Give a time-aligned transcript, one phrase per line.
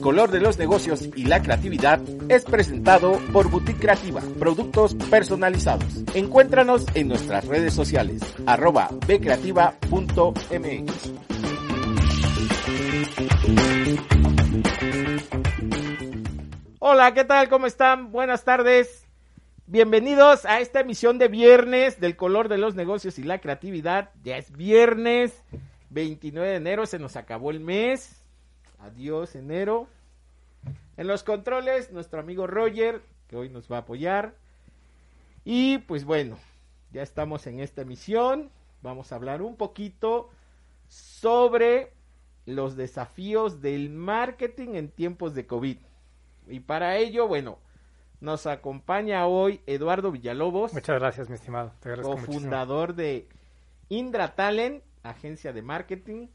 [0.00, 2.00] Color de los negocios y la creatividad
[2.30, 6.04] es presentado por Boutique Creativa, productos personalizados.
[6.14, 11.12] Encuéntranos en nuestras redes sociales, arroba bcreativa.mx.
[16.78, 17.50] Hola, ¿qué tal?
[17.50, 18.10] ¿Cómo están?
[18.10, 19.06] Buenas tardes.
[19.66, 24.10] Bienvenidos a esta emisión de viernes del color de los negocios y la creatividad.
[24.24, 25.44] Ya es viernes
[25.90, 28.19] 29 de enero, se nos acabó el mes.
[28.80, 29.88] Adiós, enero.
[30.96, 34.34] En los controles, nuestro amigo Roger, que hoy nos va a apoyar.
[35.44, 36.36] Y pues bueno,
[36.92, 38.50] ya estamos en esta emisión.
[38.82, 40.30] Vamos a hablar un poquito
[40.88, 41.92] sobre
[42.46, 45.78] los desafíos del marketing en tiempos de COVID.
[46.48, 47.58] Y para ello, bueno,
[48.20, 50.72] nos acompaña hoy Eduardo Villalobos.
[50.72, 51.72] Muchas gracias, mi estimado.
[51.80, 53.28] Te cofundador de
[53.88, 56.28] Indra Talent, agencia de marketing,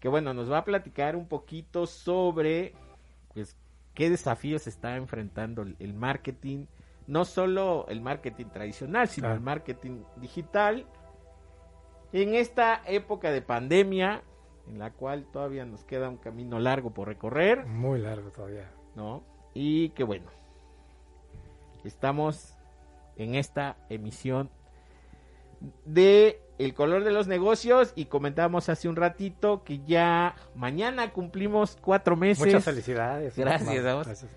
[0.00, 2.74] que bueno, nos va a platicar un poquito sobre
[3.34, 3.56] pues
[3.94, 6.66] qué desafíos está enfrentando el, marketing,
[7.06, 9.36] no solo el marketing tradicional, sino Claro.
[9.36, 10.86] el marketing digital.
[12.12, 14.22] En esta época de pandemia,
[14.68, 18.70] en la cual todavía nos queda un camino largo por recorrer, Muy largo todavía.
[18.94, 19.22] ¿no?
[19.54, 20.26] Y que bueno,
[21.84, 22.54] estamos
[23.16, 24.50] en esta emisión
[25.84, 31.76] de El color de los negocios y comentábamos hace un ratito que ya mañana cumplimos
[31.80, 32.44] cuatro meses.
[32.46, 33.36] Muchas felicidades.
[33.36, 34.06] Gracias, vamos.
[34.06, 34.30] Gracias.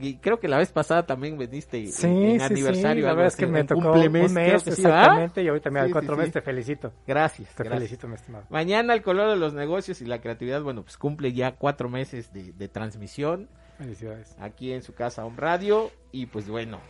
[0.00, 3.02] Y creo que la vez pasada también veniste Sí, en, sí, aniversario.
[3.04, 3.06] sí.
[3.06, 6.32] La verdad es que me tocó un mes exactamente y ahorita me da cuatro meses.
[6.34, 6.92] Te felicito.
[7.06, 7.48] Gracias.
[7.54, 7.78] Te gracias.
[7.78, 8.44] felicito, mi estimado.
[8.50, 12.32] Mañana el color de los negocios y la creatividad, bueno, pues cumple ya cuatro meses
[12.32, 13.48] de, de transmisión.
[13.78, 14.34] Felicidades.
[14.40, 16.80] aquí en su casa Home Radio y pues bueno,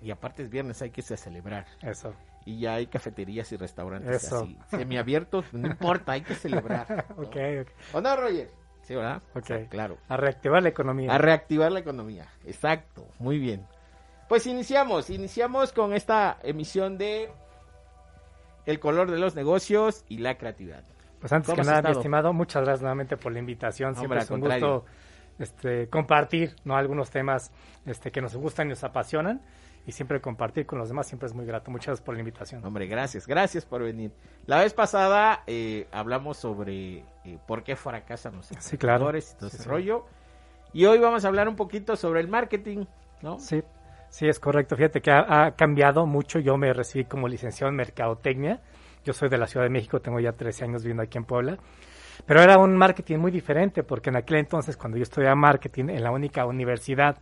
[0.00, 2.14] y aparte es viernes, hay que irse a celebrar Eso.
[2.44, 4.42] Y ya hay cafeterías y restaurantes Eso.
[4.44, 7.06] así, semiabiertos, no importa, hay que celebrar.
[7.16, 7.22] ¿no?
[7.22, 7.68] Ok, ok.
[7.94, 8.50] ¿O no, Roger?
[8.82, 9.22] Sí, ¿verdad?
[9.34, 9.42] Ok.
[9.42, 9.98] O sea, claro.
[10.08, 11.12] A reactivar la economía.
[11.12, 13.66] A reactivar la economía, exacto, muy bien.
[14.28, 17.30] Pues iniciamos, iniciamos con esta emisión de
[18.66, 20.82] El color de los negocios y la creatividad.
[21.20, 23.90] pues antes ¿cómo que nada, mi estimado, muchas gracias nuevamente por la invitación.
[23.90, 24.74] Hombre, Siempre al es un contrario.
[24.74, 24.90] gusto
[25.38, 26.76] este, compartir ¿no?
[26.76, 27.52] algunos temas
[27.86, 29.42] este, que nos gustan y nos apasionan.
[29.86, 31.70] Y siempre compartir con los demás siempre es muy grato.
[31.70, 32.64] Muchas gracias por la invitación.
[32.64, 34.12] Hombre, gracias, gracias por venir.
[34.46, 39.08] La vez pasada eh, hablamos sobre eh, por qué fracasan los Sí, claro.
[39.10, 39.68] emprendedores y todo Sí, ese sí.
[39.68, 40.06] rollo.
[40.72, 42.86] Y hoy vamos a hablar un poquito sobre el marketing,
[43.22, 43.38] ¿no?
[43.38, 43.62] Sí,
[44.08, 44.74] sí, es correcto.
[44.74, 46.38] Fíjate que ha, ha cambiado mucho.
[46.38, 48.60] Yo me recibí como licenciado en Mercadotecnia.
[49.04, 51.58] Yo soy de la Ciudad de México, tengo ya 13 años viviendo aquí en Puebla.
[52.26, 56.02] Pero era un marketing muy diferente, porque en aquel entonces, cuando yo estudiaba marketing en
[56.02, 57.18] la única universidad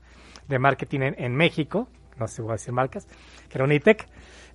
[0.47, 3.06] de marketing en, en México, no sé si voy a decir marcas,
[3.49, 4.06] que era Unitec,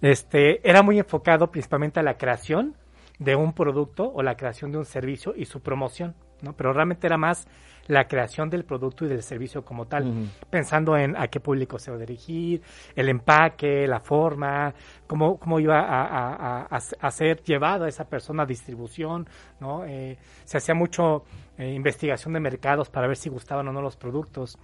[0.01, 2.75] este, era muy enfocado principalmente a la creación
[3.19, 6.53] de un producto o la creación de un servicio y su promoción, ¿no?
[6.53, 7.47] Pero realmente era más
[7.87, 11.89] la creación del producto y del servicio como tal, pensando en a qué público se
[11.89, 12.61] va a dirigir,
[12.95, 14.73] el empaque, la forma,
[15.07, 19.25] cómo, cómo iba a, a- a- a- ser llevado a esa persona a distribución,
[19.61, 19.85] ¿no?
[19.85, 21.23] Eh, se hacía mucho
[21.57, 24.59] eh, investigación de mercados para ver si gustaban o no los productos.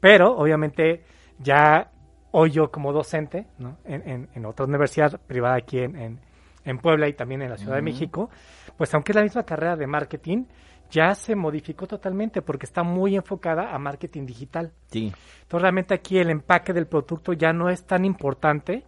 [0.00, 1.04] Pero, obviamente,
[1.38, 1.90] ya
[2.38, 3.78] hoy yo como docente, ¿no?
[3.84, 6.20] en, en- en otra universidad privada aquí en, en-
[6.64, 7.82] en Puebla y también en la Ciudad de.
[7.82, 8.28] México,
[8.76, 10.44] pues aunque es la misma carrera de marketing,
[10.90, 14.72] ya se modificó totalmente porque está muy enfocada a marketing digital.
[14.90, 15.12] Sí.
[15.42, 18.84] Entonces realmente aquí el empaque del producto ya no es tan importante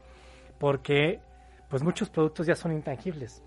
[0.59, 1.21] porque
[1.71, 3.43] pues muchos productos ya son intangibles,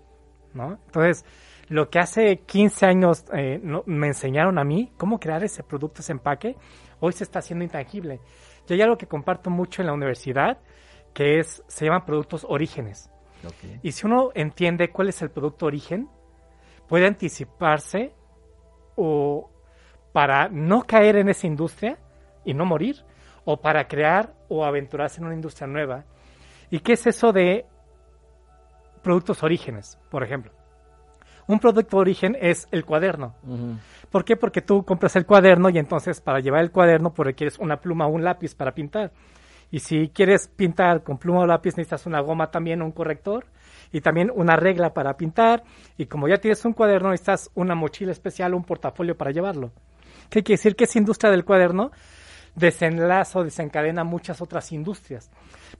[0.54, 0.78] ¿no?
[0.86, 1.24] Entonces,
[1.68, 6.00] lo que hace 15 años eh, no- me enseñaron a mí, cómo crear ese producto,
[6.02, 6.56] ese empaque,
[7.00, 8.20] hoy se está haciendo intangible.
[8.68, 10.58] Y hay algo que comparto mucho en la universidad,
[11.12, 13.10] que es, se llaman productos orígenes.
[13.82, 16.08] Y si uno entiende cuál es el producto origen,
[16.88, 18.14] puede anticiparse
[18.96, 19.50] o
[20.12, 21.98] para no caer en esa industria
[22.44, 23.04] y no morir,
[23.44, 26.04] o para crear o aventurarse en una industria nueva.
[26.70, 27.66] ¿Y qué es eso de
[29.02, 30.52] productos orígenes, por ejemplo?
[31.52, 33.34] Un producto origen es el cuaderno.
[34.10, 34.36] ¿Por qué?
[34.36, 38.06] Porque tú compras el cuaderno y entonces para llevar el cuaderno pues requieres una pluma
[38.06, 39.12] o un lápiz para pintar.
[39.70, 43.44] Y si quieres pintar con pluma o lápiz, necesitas una goma también, un corrector
[43.92, 45.62] y también una regla para pintar.
[45.98, 49.72] Y como ya tienes un cuaderno, necesitas una mochila especial, un portafolio para llevarlo.
[50.30, 50.74] ¿Qué quiere decir?
[50.74, 51.90] Que esa industria del cuaderno
[52.54, 55.30] desenlaza o desencadena muchas otras industrias.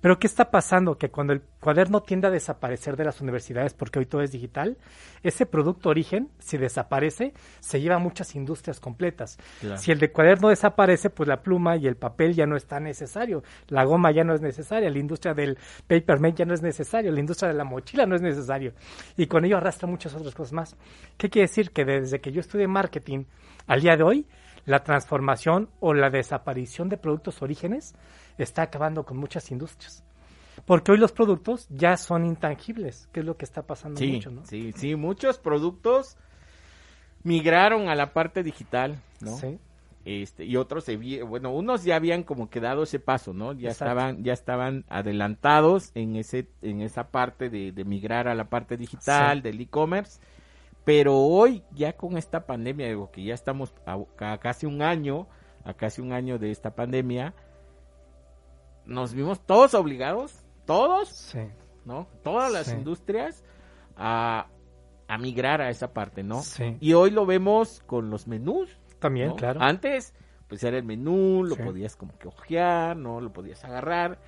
[0.01, 0.97] Pero ¿qué está pasando?
[0.97, 4.79] Que cuando el cuaderno tiende a desaparecer de las universidades, porque hoy todo es digital,
[5.23, 9.39] ese producto origen, si desaparece, se lleva a muchas industrias completas.
[9.77, 13.43] Si el de cuaderno desaparece, pues la pluma y el papel ya no está necesario,
[13.69, 17.21] la goma ya no es necesaria, la industria del papermate ya no es necesario, la
[17.21, 18.73] industria de la mochila no es necesario.
[19.17, 20.77] Y con ello arrastra muchas otras cosas más.
[21.17, 21.71] ¿Qué quiere decir?
[21.71, 23.25] Que desde que yo estudié marketing
[23.67, 24.27] al día de hoy,
[24.65, 27.95] la transformación o la desaparición de productos orígenes
[28.39, 30.05] está acabando con muchas industrias.
[30.65, 34.45] Porque hoy los productos ya son intangibles, que es lo que está pasando mucho, ¿no?
[34.45, 36.17] Sí, sí, muchos productos
[37.25, 39.37] migraron a la parte digital, ¿no?
[39.37, 39.59] Sí.
[40.05, 43.53] Este, y otros se bueno, unos ya habían como que dado ese paso, ¿no?
[43.53, 48.77] Ya estaban, ya estaban adelantados en ese, en esa parte de, migrar a la parte
[48.77, 50.21] digital, del e-commerce
[50.85, 55.29] pero hoy, ya con esta pandemia, digo que ya estamos a, casi un año,
[55.65, 57.35] a casi un año de esta pandemia,
[58.85, 61.35] nos vimos todos obligados, todos,
[61.85, 62.09] ¿no?
[62.25, 63.45] Todas las industrias
[63.97, 64.49] a,
[65.07, 66.43] a, migrar a esa parte, ¿no?
[66.81, 68.77] Y hoy lo vemos con los menús.
[68.99, 69.61] También, claro.
[69.63, 70.15] Antes,
[70.49, 73.21] pues era el menú, lo podías como que ojear, ¿no?
[73.21, 74.19] Lo podías agarrar.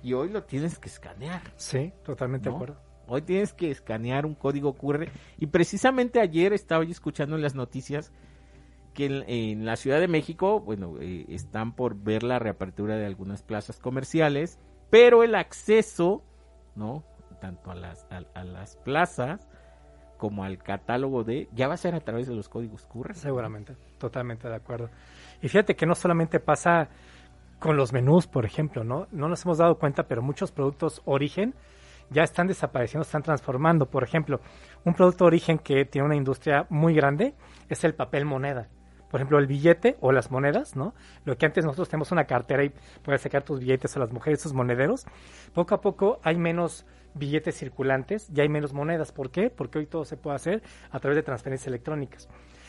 [0.00, 1.42] Y hoy lo tienes que escanear.
[1.56, 2.87] Sí, totalmente de acuerdo.
[3.08, 5.08] Hoy tienes que escanear un código QR.
[5.38, 8.12] Y precisamente ayer estaba yo escuchando en las noticias
[8.92, 13.42] que en, la Ciudad de México, bueno, eh, están por ver la reapertura de algunas
[13.42, 14.58] plazas comerciales,
[14.90, 16.22] pero el acceso,
[16.74, 17.04] ¿no?
[17.40, 19.48] Tanto a las, a, las plazas
[20.16, 23.14] como al catálogo de, ya va a ser a través de los códigos QR.
[23.14, 24.90] Seguramente, totalmente de acuerdo.
[25.40, 26.88] Y fíjate que no solamente pasa
[27.60, 29.06] con los menús, por ejemplo, ¿no?
[29.12, 31.54] No nos hemos dado cuenta, pero muchos productos origen
[32.10, 33.86] ya están desapareciendo, están transformando.
[33.86, 34.40] Por ejemplo,
[34.84, 37.34] un producto de origen que tiene una industria muy grande
[37.68, 38.68] es el papel moneda.
[39.10, 40.94] Por ejemplo, el billete o las monedas, ¿no?
[41.24, 42.72] Lo que antes nosotros tenemos una cartera y
[43.02, 45.06] puedes sacar tus billetes a las mujeres, sus monederos.
[45.54, 46.84] Poco a poco hay menos
[47.14, 49.12] billetes circulantes y hay menos monedas.
[49.12, 49.48] ¿Por qué?
[49.48, 52.28] Porque hoy todo se puede hacer a través de transferencias electrónicas.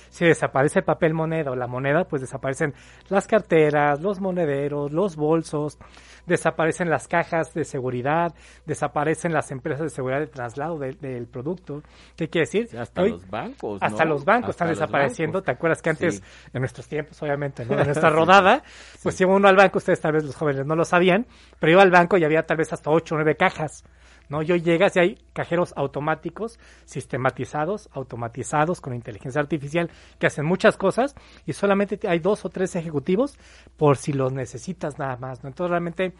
[0.10, 2.74] Si desaparece el papel moneda o la moneda, pues desaparecen
[3.10, 5.78] las carteras, los monederos, los bolsos,
[6.26, 8.34] desaparecen las cajas de seguridad,
[8.66, 11.82] desaparecen las empresas de seguridad de traslado del producto.
[12.16, 12.78] ¿Qué quiere decir?
[12.78, 13.80] hasta los bancos.
[13.82, 15.42] Hasta los bancos están desapareciendo.
[15.42, 16.24] ¿Te acuerdas que antes,
[16.54, 18.64] en nuestros tiempos, obviamente, en nuestra rodada,
[19.04, 21.26] pues iba uno al banco, ustedes tal vez los jóvenes no lo sabían,
[21.60, 23.84] pero iba al banco y había tal vez hasta ocho o nueve cajas.
[24.30, 24.42] ¿No?
[24.42, 31.16] Yo llegas y hay cajeros automáticos, sistematizados, automatizados con inteligencia artificial que hacen muchas cosas
[31.46, 33.38] y solamente hay dos o tres ejecutivos
[33.76, 35.50] por si los necesitas nada más, ¿no?
[35.50, 36.14] Entonces realmente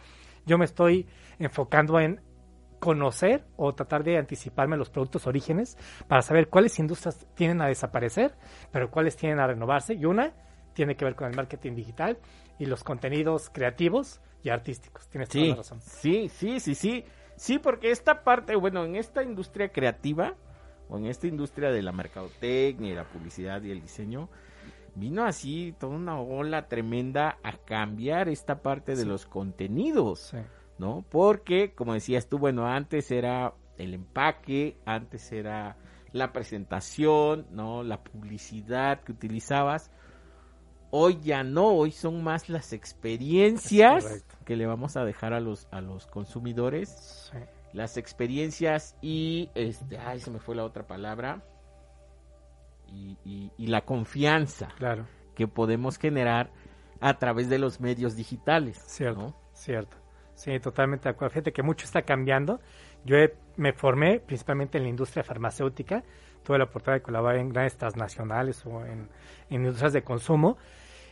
[0.46, 1.06] yo me estoy
[1.38, 2.20] enfocando en
[2.80, 5.76] conocer o tratar de anticiparme los productos orígenes
[6.08, 8.34] para saber cuáles industrias tienen a desaparecer,
[8.72, 10.32] pero cuáles tienen a renovarse y una
[10.72, 12.18] tiene que ver con el marketing digital
[12.58, 15.08] y los contenidos creativos y artísticos.
[15.08, 15.80] Tienes toda la razón.
[15.82, 17.04] Sí, sí, sí, sí.
[17.40, 20.34] Sí, porque esta parte, bueno, en esta industria creativa,
[20.90, 24.28] o en esta industria de la mercadotecnia y la publicidad y el diseño,
[24.94, 30.34] vino así toda una ola tremenda a cambiar esta parte de los contenidos,
[30.76, 31.02] ¿no?
[31.08, 35.78] Porque, como decías tú, bueno, antes era el empaque, antes era
[36.12, 37.82] la presentación, ¿no?
[37.82, 39.90] La publicidad que utilizabas,
[40.92, 45.68] Hoy ya no, hoy son más las experiencias que le vamos a dejar a los
[45.70, 47.32] a los consumidores.
[47.72, 51.42] Las experiencias y este, ay, se me fue la otra palabra.
[52.92, 55.06] Y, la confianza claro.
[55.36, 56.50] que podemos generar
[57.00, 58.82] a través de los medios digitales.
[58.84, 59.96] Cierto, cierto.
[60.34, 61.34] Sí, totalmente de acuerdo.
[61.34, 62.60] Fíjate que mucho está cambiando.
[63.04, 63.16] Yo
[63.56, 66.02] me formé principalmente en la industria farmacéutica.
[66.42, 69.08] Tuve la oportunidad de colaborar en grandes transnacionales o en
[69.50, 70.56] industrias de consumo.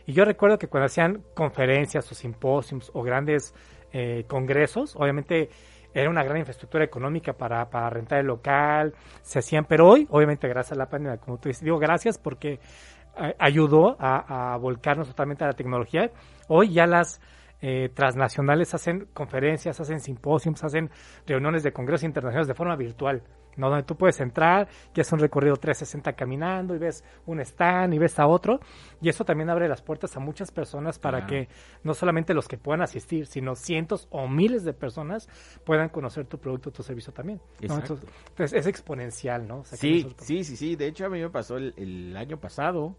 [0.09, 3.53] Y yo recuerdo que cuando hacían conferencias o simposios o grandes
[3.93, 5.51] eh, congresos, obviamente
[5.93, 10.47] era una gran infraestructura económica para, para rentar el local, se hacían, pero hoy, obviamente
[10.47, 15.43] gracias a la pandemia, como tú dices, digo gracias porque eh, ayudó a, volcarnos totalmente
[15.43, 16.09] a la tecnología.
[16.47, 17.21] Hoy ya las
[17.61, 20.89] eh, transnacionales hacen conferencias, hacen simposios, hacen
[21.25, 23.23] reuniones de congresos internacionales de forma virtual.
[23.57, 23.69] ¿no?
[23.69, 27.97] Donde tú puedes entrar, y es un recorrido 360 caminando y ves un stand y
[27.97, 28.59] ves a otro.
[29.01, 31.49] Y eso también abre las puertas a muchas personas para que
[31.83, 35.27] no solamente los que puedan asistir, sino cientos o miles de personas
[35.65, 37.41] puedan conocer tu producto o tu servicio también.
[37.61, 39.63] Entonces, es exponencial, ¿no?
[39.65, 40.75] sí, sí, sí, sí.
[40.75, 42.95] De hecho, a mí me pasó el, año pasado.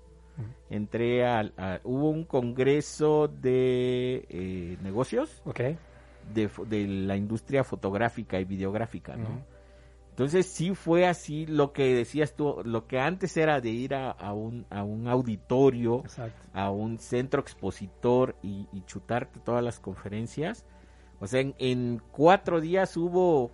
[0.68, 1.52] Entré al,
[1.84, 5.42] hubo un congreso de eh, negocios.
[5.44, 5.76] Okay
[6.32, 9.44] de, de la industria fotográfica y videográfica, ¿no?
[10.10, 14.10] Entonces sí fue así lo que decías tú, lo que antes era de ir a,
[14.10, 16.42] a un, a un auditorio, Exacto.
[16.52, 20.66] a un centro expositor y, y chutarte todas las conferencias.
[21.20, 23.50] O sea, en, en cuatro días hubo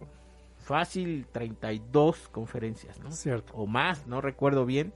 [0.56, 3.12] fácil 32 conferencias, ¿no?
[3.12, 3.52] Cierto.
[3.54, 4.92] O más, no recuerdo bien.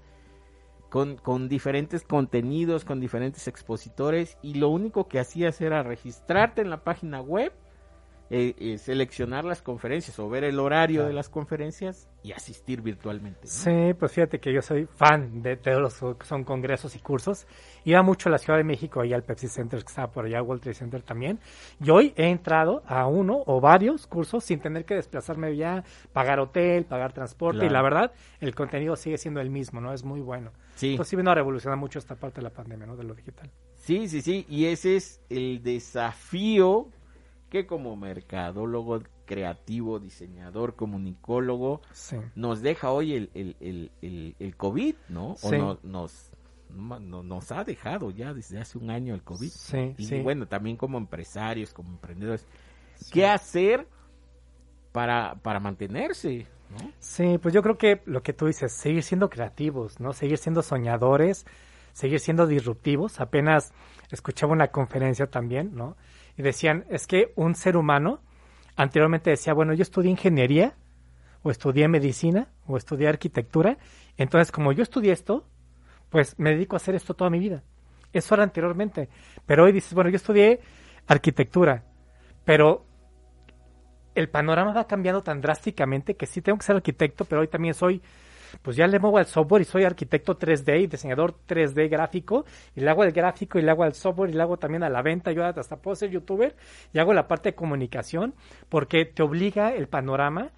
[0.90, 4.36] Con, con diferentes contenidos, con diferentes expositores.
[4.42, 7.52] Y lo único que hacías era registrarte en la página web,
[8.32, 11.08] eh, eh, seleccionar las conferencias o ver el horario Claro.
[11.08, 13.40] de las conferencias y asistir virtualmente.
[13.42, 13.48] ¿no?
[13.50, 17.48] Sí, pues fíjate que yo soy fan de todos los que son congresos y cursos.
[17.84, 20.40] Iba mucho a la Ciudad de México, ahí al Pepsi Center que estaba por allá,
[20.42, 21.40] World Trade Center también.
[21.82, 25.82] Y hoy he entrado a uno o varios cursos sin tener que desplazarme ya,
[26.12, 27.66] pagar hotel, pagar transporte.
[27.66, 29.92] Y la verdad, el contenido sigue siendo el mismo, ¿no?
[29.92, 30.52] Es muy bueno.
[30.76, 30.92] Sí.
[30.92, 32.96] Entonces sí vino a revolucionar mucho esta parte de la pandemia, ¿no?
[32.96, 33.50] De lo digital.
[33.74, 36.88] Sí, sí, sí, y ese es el desafío
[37.50, 42.16] que como mercadólogo, creativo, diseñador, comunicólogo, Sí.
[42.34, 45.36] nos deja hoy el, el, el, el, el COVID, ¿no?
[45.42, 46.30] O no- nos,
[46.70, 49.48] no- no- nos ha dejado ya desde hace un año el COVID.
[49.50, 52.46] Sí, Y bueno, también como empresarios, como emprendedores,
[53.12, 53.86] ¿qué hacer
[54.92, 56.46] para, para mantenerse?
[56.70, 56.90] ¿no?
[56.98, 60.12] Sí, pues yo creo que lo que tú dices, seguir siendo creativos, ¿no?
[60.12, 61.44] Seguir siendo soñadores,
[61.92, 63.20] seguir siendo disruptivos.
[63.20, 63.72] Apenas
[64.10, 65.96] escuchaba una conferencia también, ¿no?
[66.36, 68.20] Y decían, es que un ser humano
[68.76, 70.74] anteriormente decía, bueno, yo estudié ingeniería,
[71.42, 73.78] o estudié medicina, o estudié arquitectura.
[74.16, 75.46] Entonces, como yo estudié esto,
[76.10, 77.62] pues me dedico a hacer esto toda mi vida.
[78.12, 79.08] Eso era anteriormente.
[79.46, 80.60] Pero hoy dices, bueno, yo estudié
[81.06, 81.84] arquitectura,
[82.44, 82.84] pero
[84.14, 87.74] el panorama va cambiando tan drásticamente que sí tengo que ser arquitecto, pero hoy también
[87.74, 88.02] soy,
[88.62, 92.80] pues ya le muevo al software y soy arquitecto 3D y diseñador 3D gráfico, y
[92.80, 95.02] le hago el gráfico y le hago al software y le hago también a la
[95.02, 96.56] venta, yo hasta puedo ser youtuber
[96.92, 98.34] y hago la parte de comunicación,
[98.68, 100.50] porque te obliga el panorama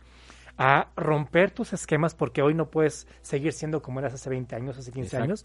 [0.58, 4.78] a romper tus esquemas porque hoy no puedes seguir siendo como eras hace 20 años,
[4.78, 5.24] hace 15 Exacto.
[5.24, 5.44] años.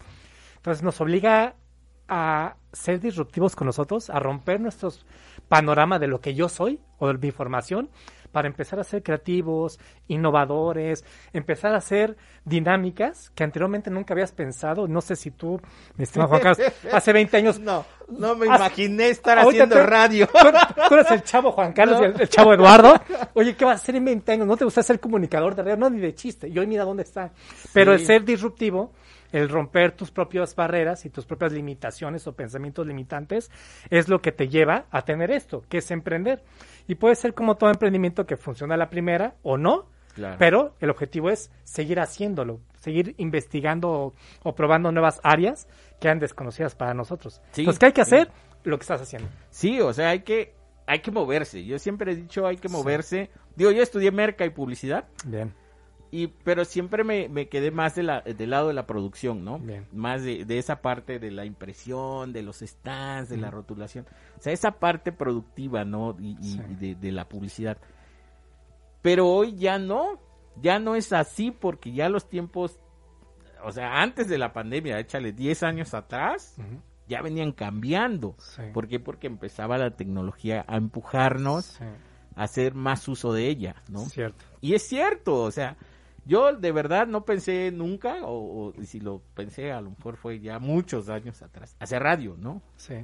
[0.56, 1.54] Entonces nos obliga
[2.08, 5.04] a ser disruptivos con nosotros, a romper nuestros
[5.48, 7.88] panorama de lo que yo soy o de mi formación
[8.32, 14.86] para empezar a ser creativos, innovadores, empezar a hacer dinámicas que anteriormente nunca habías pensado.
[14.86, 15.60] No sé si tú,
[15.96, 20.26] mi estimado Juan Carlos, hace 20 años No, no me imaginé estar haciendo radio.
[20.32, 20.48] Tú,
[20.88, 22.06] tú eres el chavo Juan Carlos No.
[22.06, 23.00] y el, el chavo Eduardo.
[23.34, 24.46] Oye, ¿qué vas a hacer en 20 años?
[24.46, 25.76] ¿No te gusta ser comunicador de radio?
[25.76, 26.48] No, ni de chiste.
[26.48, 27.32] Y hoy mira dónde está.
[27.72, 28.92] Pero el ser disruptivo,
[29.32, 33.50] el romper tus propias barreras y tus propias limitaciones o pensamientos limitantes
[33.90, 36.42] es lo que te lleva a tener esto, que es emprender.
[36.86, 40.36] Y puede ser como todo emprendimiento que funciona a la primera o no, Claro.
[40.38, 45.68] pero el objetivo es seguir haciéndolo, seguir investigando o, o probando nuevas áreas
[46.00, 47.40] que eran desconocidas para nosotros.
[47.52, 48.14] Sí, Entonces, ¿qué hay que sí.
[48.16, 48.30] hacer?
[48.64, 49.28] Lo que estás haciendo.
[49.50, 50.54] Sí, o sea, hay que,
[50.86, 51.64] hay que moverse.
[51.64, 53.30] Yo siempre he dicho hay que moverse.
[53.54, 55.54] Digo, yo estudié merca y publicidad, Bien.
[56.10, 59.58] Y, pero siempre me, me quedé más de la, del lado de la producción, ¿no?
[59.58, 59.86] Bien.
[59.92, 64.06] Más de, de esa parte de la impresión, de los stands, de la rotulación.
[64.38, 66.16] O sea, esa parte productiva, ¿no?
[66.20, 66.60] Y, y- Sí.
[66.70, 67.78] y de, de la publicidad.
[69.02, 70.18] Pero hoy ya no,
[70.60, 72.78] ya no es así porque ya los tiempos,
[73.64, 76.56] o sea, antes de la pandemia, échale 10 años atrás,
[77.06, 78.34] ya venían cambiando.
[78.38, 78.62] Sí.
[78.74, 78.98] ¿Por qué?
[79.00, 81.84] Porque empezaba la tecnología a empujarnos Sí.
[82.34, 84.00] a hacer más uso de ella, ¿no?
[84.00, 84.44] Cierto.
[84.60, 85.76] Y es cierto, o sea,
[86.28, 90.38] yo de verdad no pensé nunca, o, o si lo pensé, a lo mejor fue
[90.38, 92.62] ya muchos años atrás, hacer radio, ¿no?
[92.76, 92.94] Sí.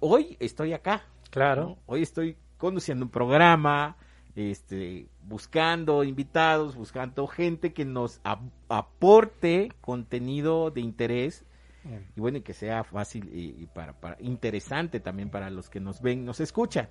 [0.00, 1.62] Hoy estoy acá, Claro.
[1.62, 1.78] ¿no?
[1.86, 3.96] Hoy estoy conduciendo un programa,
[4.36, 11.44] este, buscando invitados, buscando gente que nos ap- aporte contenido de interés
[11.84, 12.06] Bien.
[12.16, 15.80] y bueno, y que sea fácil y, y para, para interesante también para los que
[15.80, 16.88] nos ven, nos escuchan.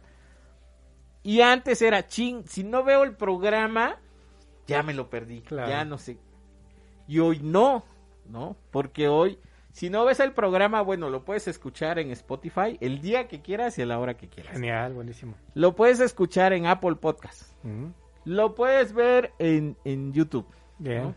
[1.24, 3.98] Y antes era ching, si no veo el programa,
[4.68, 5.70] ya me lo perdí, Claro.
[5.70, 6.18] ya no sé.
[7.08, 7.84] Y hoy no,
[8.30, 8.56] ¿no?
[8.72, 9.40] Porque hoy,
[9.72, 13.78] si no ves el programa, bueno, lo puedes escuchar en Spotify el día que quieras
[13.78, 14.54] y a la hora que quieras.
[14.54, 15.36] Genial, buenísimo.
[15.54, 17.54] Lo puedes escuchar en Apple Podcast.
[17.64, 17.94] Ujú.
[18.26, 20.46] Lo puedes ver en, en YouTube.
[20.80, 21.04] Bien.
[21.04, 21.16] ¿no?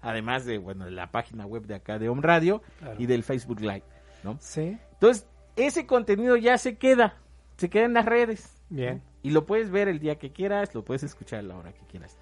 [0.00, 2.96] Además de, bueno, de la página web de acá de Home Radio Claro.
[3.00, 3.84] y del Facebook Live,
[4.24, 4.36] ¿no?
[4.40, 4.78] Sí.
[4.94, 5.26] Entonces,
[5.56, 7.16] ese contenido ya se queda,
[7.56, 8.62] se queda en las redes.
[8.68, 8.96] Bien.
[8.96, 9.02] ¿no?
[9.22, 11.84] Y lo puedes ver el día que quieras, lo puedes escuchar a la hora que
[11.86, 12.18] quieras.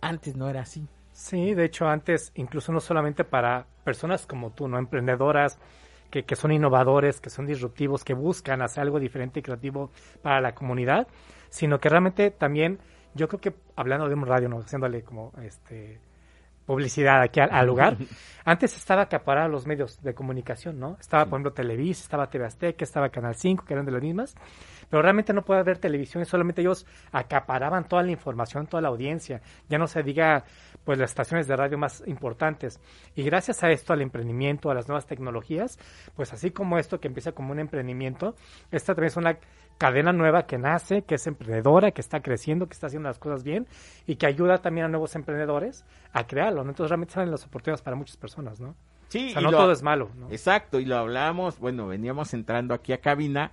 [0.00, 0.86] Antes no era así.
[1.12, 4.78] Sí, de hecho antes, incluso no solamente para personas como tú, ¿no?
[4.78, 5.58] Emprendedoras,
[6.10, 9.90] que, que son innovadores, que son disruptivos, que buscan hacer algo diferente y creativo
[10.22, 11.08] para la comunidad,
[11.50, 12.78] sino que realmente también,
[13.14, 14.60] yo creo que hablando de un radio, ¿no?
[14.60, 16.00] Haciéndole como este
[16.68, 17.96] publicidad aquí al, al lugar.
[18.44, 20.98] Antes estaba acaparado los medios de comunicación, ¿no?
[21.00, 24.34] Estaba, por ejemplo, Televisa, estaba TV Azteca, estaba Canal 5, que eran de las mismas,
[24.90, 29.40] pero realmente no puede haber televisión, solamente ellos acaparaban toda la información, toda la audiencia,
[29.68, 30.44] ya no se diga,
[30.84, 32.80] pues, las estaciones de radio más importantes.
[33.14, 35.78] Y gracias a esto, al emprendimiento, a las nuevas tecnologías,
[36.14, 38.34] pues así como esto que empieza como un emprendimiento,
[38.70, 39.38] esta también es una
[39.78, 43.44] cadena nueva que nace, que es emprendedora, que está creciendo, que está haciendo las cosas
[43.44, 43.66] bien
[44.06, 46.64] y que ayuda también a nuevos emprendedores a crearlo.
[46.64, 46.70] ¿no?
[46.70, 48.74] Entonces realmente salen las oportunidades para muchas personas, ¿no?
[49.08, 50.28] Sí, O sea, no lo- todo es malo, ¿no?
[50.30, 53.52] Exacto, y lo hablábamos, bueno, veníamos entrando aquí a cabina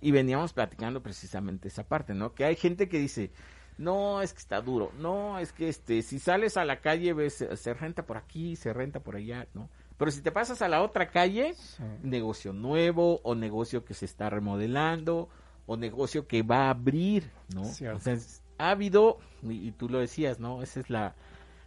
[0.00, 2.32] y veníamos platicando precisamente esa parte, ¿no?
[2.32, 3.30] Que hay gente que dice,
[3.76, 7.44] no, es que está duro, no, es que este, si sales a la calle ves,
[7.54, 9.68] se renta por aquí, se renta por allá, ¿no?
[9.98, 11.82] Pero si te pasas a la otra calle, Sí.
[12.02, 15.28] negocio nuevo o negocio que se está remodelando
[15.66, 17.64] o negocio que va a abrir, ¿no?
[17.64, 17.98] Cierto.
[17.98, 20.62] O sea, es- ha habido, y, y tú lo decías, ¿no?
[20.62, 21.14] Esa es la,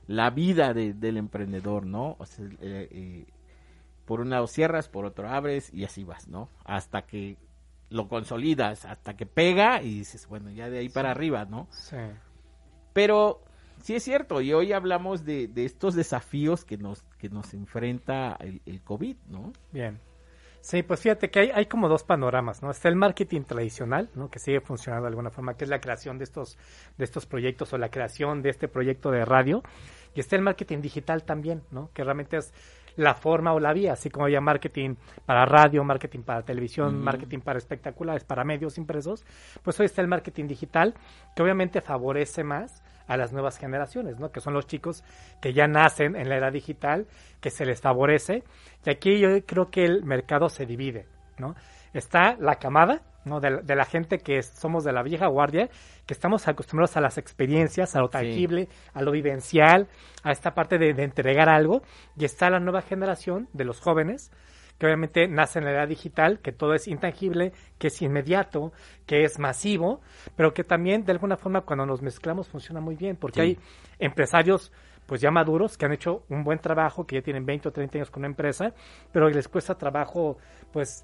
[0.08, 2.16] la vida de- del emprendedor, ¿no?
[2.20, 3.26] O sea, eh, eh,
[4.06, 6.50] por un lado cierras, por otro abres y así vas, ¿no?
[6.66, 7.38] Hasta que
[7.92, 11.68] lo consolidas, hasta que pega y dices, bueno, ya de ahí para arriba, ¿no?
[11.72, 11.98] Sí.
[12.94, 13.42] Pero
[13.82, 18.36] sí es cierto, y hoy hablamos de, de estos desafíos que nos, que nos enfrenta
[18.40, 19.54] el, el COVID, ¿no?
[19.72, 20.00] Bien.
[20.62, 22.70] Sí, pues fíjate que hay, hay como dos panoramas, ¿no?
[22.70, 24.30] Está el marketing tradicional, ¿no?
[24.30, 26.58] Que sigue funcionando de alguna forma, que es la creación de estos,
[26.98, 29.64] de estos proyectos o la creación de este proyecto de radio.
[30.14, 31.92] Y está el marketing digital también, ¿no?
[31.94, 32.54] Que realmente es
[32.96, 37.40] la forma o la vía, así como había marketing para radio, marketing para televisión, marketing
[37.40, 39.26] para espectaculares, para medios impresos,
[39.64, 40.94] pues hoy está el marketing digital,
[41.34, 44.32] que obviamente favorece más a las nuevas generaciones, ¿no?
[44.32, 45.04] Que son los chicos
[45.42, 47.08] que ya nacen en la era digital,
[47.42, 48.44] que se les favorece.
[48.86, 51.56] Y aquí yo creo que el mercado se divide, ¿no?
[51.94, 53.40] Está la camada, ¿no?
[53.40, 55.68] De, la- de la gente que somos de la vieja guardia,
[56.06, 59.88] que estamos acostumbrados a las experiencias, a lo tangible, a lo vivencial,
[60.24, 61.82] a esta parte de, de entregar algo.
[62.16, 64.32] Y está la nueva generación de los jóvenes,
[64.80, 68.72] que obviamente nace en la era digital, que todo es intangible, que es inmediato,
[69.06, 70.02] que es masivo,
[70.36, 73.42] pero que también de alguna forma cuando nos mezclamos funciona muy bien, porque Sí.
[73.42, 73.58] hay
[74.00, 74.72] empresarios
[75.06, 77.98] pues ya maduros que han hecho un buen trabajo, que ya tienen 20 o 30
[77.98, 78.74] años con una empresa,
[79.12, 80.38] pero les cuesta trabajo
[80.72, 81.04] pues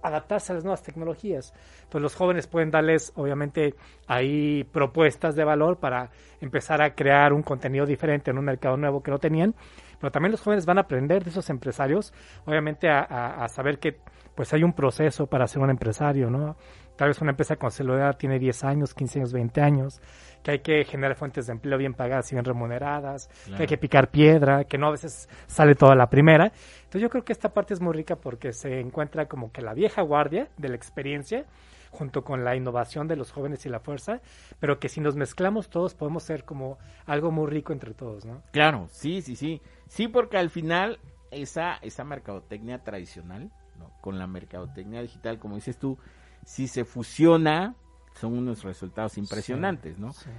[0.00, 1.52] adaptarse a las nuevas tecnologías.
[1.84, 3.74] Entonces los jóvenes pueden darles, obviamente,
[4.06, 9.02] ahí propuestas de valor para empezar a crear un contenido diferente en un mercado nuevo
[9.02, 9.54] que no tenían,
[10.02, 12.12] pero también los jóvenes van a aprender de esos empresarios,
[12.44, 14.00] obviamente a, a- a saber que
[14.34, 16.56] pues hay un proceso para ser un empresario, ¿no?
[16.96, 20.00] Tal vez una empresa con celular tiene 10 años, 15 años, 20 años,
[20.42, 23.78] que hay que generar fuentes de empleo bien pagadas y bien remuneradas, que hay que
[23.78, 26.46] picar piedra, que no a veces sale toda la primera.
[26.78, 29.72] Entonces yo creo que esta parte es muy rica porque se encuentra como que la
[29.74, 31.44] vieja guardia de la experiencia
[31.92, 34.20] junto con la innovación de los jóvenes y la fuerza,
[34.60, 38.40] pero que si nos mezclamos todos podemos ser como algo muy rico entre todos, ¿no?
[38.50, 39.60] Claro, sí, sí, sí.
[39.92, 40.98] Sí, porque al final
[41.30, 43.90] esa, esa mercadotecnia tradicional, ¿no?
[44.00, 45.98] con la mercadotecnia digital, como dices tú,
[46.46, 47.74] si se fusiona,
[48.14, 50.14] son unos resultados impresionantes, ¿no?
[50.14, 50.30] Sí.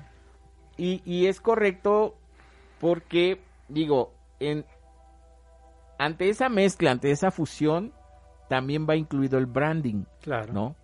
[0.75, 2.17] Y, y es correcto
[2.79, 4.65] porque, digo, en,
[5.99, 7.93] ante esa mezcla, ante esa fusión,
[8.49, 10.51] también va incluido el branding, Claro.
[10.51, 10.75] ¿no?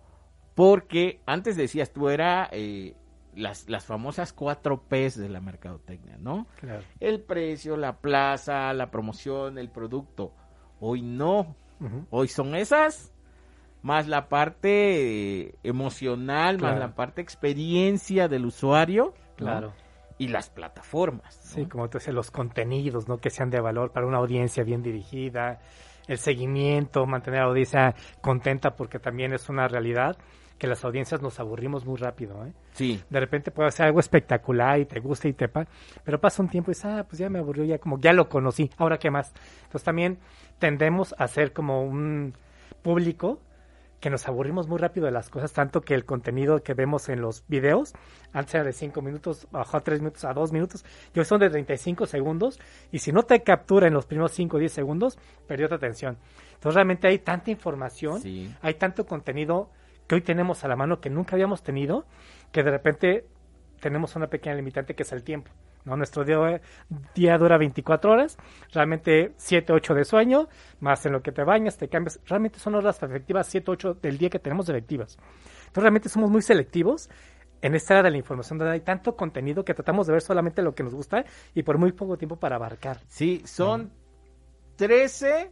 [0.54, 2.94] Porque antes decías tú, era eh,
[3.34, 6.46] las, las famosas cuatro P's de la mercadotecnia, ¿no?
[6.60, 6.82] Claro.
[6.98, 10.32] El precio, la plaza, la promoción, el producto.
[10.80, 11.56] Hoy no,
[12.10, 13.12] hoy son esas,
[13.82, 19.46] más la parte emocional, más la parte experiencia del usuario, ¿no?
[19.46, 19.72] Claro.
[20.18, 21.38] y las plataformas.
[21.44, 21.54] ¿no?
[21.54, 23.18] Sí, como tú dices, los contenidos, ¿no?
[23.18, 25.60] Que sean de valor para una audiencia bien dirigida,
[26.08, 30.16] el seguimiento, mantener a la audiencia contenta porque también es una realidad
[30.60, 32.52] que las audiencias nos aburrimos muy rápido, ¿eh?
[32.74, 35.66] Sí, De repente puede ser algo espectacular y te gusta y te pa,
[36.04, 38.28] pero pasa un tiempo y dices, ah, pues ya me aburrió, ya como ya lo
[38.28, 39.32] conocí, ahora qué más.
[39.62, 40.18] Entonces también
[40.58, 42.34] tendemos a ser como un
[42.82, 43.40] público
[44.00, 47.22] que nos aburrimos muy rápido de las cosas, tanto que el contenido que vemos en
[47.22, 47.94] los videos,
[48.34, 51.40] antes era de 5 minutos, bajó a 3 minutos, a 2 minutos, y hoy son
[51.40, 52.60] de 35 segundos,
[52.92, 56.18] y si no te captura en los primeros 5 o 10 segundos, perdió tu atención.
[56.54, 58.54] Entonces realmente hay tanta información, sí.
[58.60, 59.70] hay tanto contenido
[60.14, 62.04] hoy tenemos a la mano que nunca habíamos tenido,
[62.52, 63.26] que de repente
[63.80, 65.50] tenemos una pequeña limitante que es el tiempo.
[65.84, 65.96] ¿no?
[65.96, 66.60] Nuestro día,
[67.14, 68.36] día dura 24 horas,
[68.72, 70.48] realmente 7, 8 de sueño,
[70.80, 72.20] más en lo que te bañas, te cambias.
[72.26, 75.18] Realmente son horas efectivas, 7, 8 del día que tenemos efectivas.
[75.60, 77.08] Entonces realmente somos muy selectivos
[77.62, 80.62] en esta era de la información, donde hay tanto contenido que tratamos de ver solamente
[80.62, 83.00] lo que nos gusta y por muy poco tiempo para abarcar.
[83.06, 83.92] Sí, son
[84.76, 85.50] 13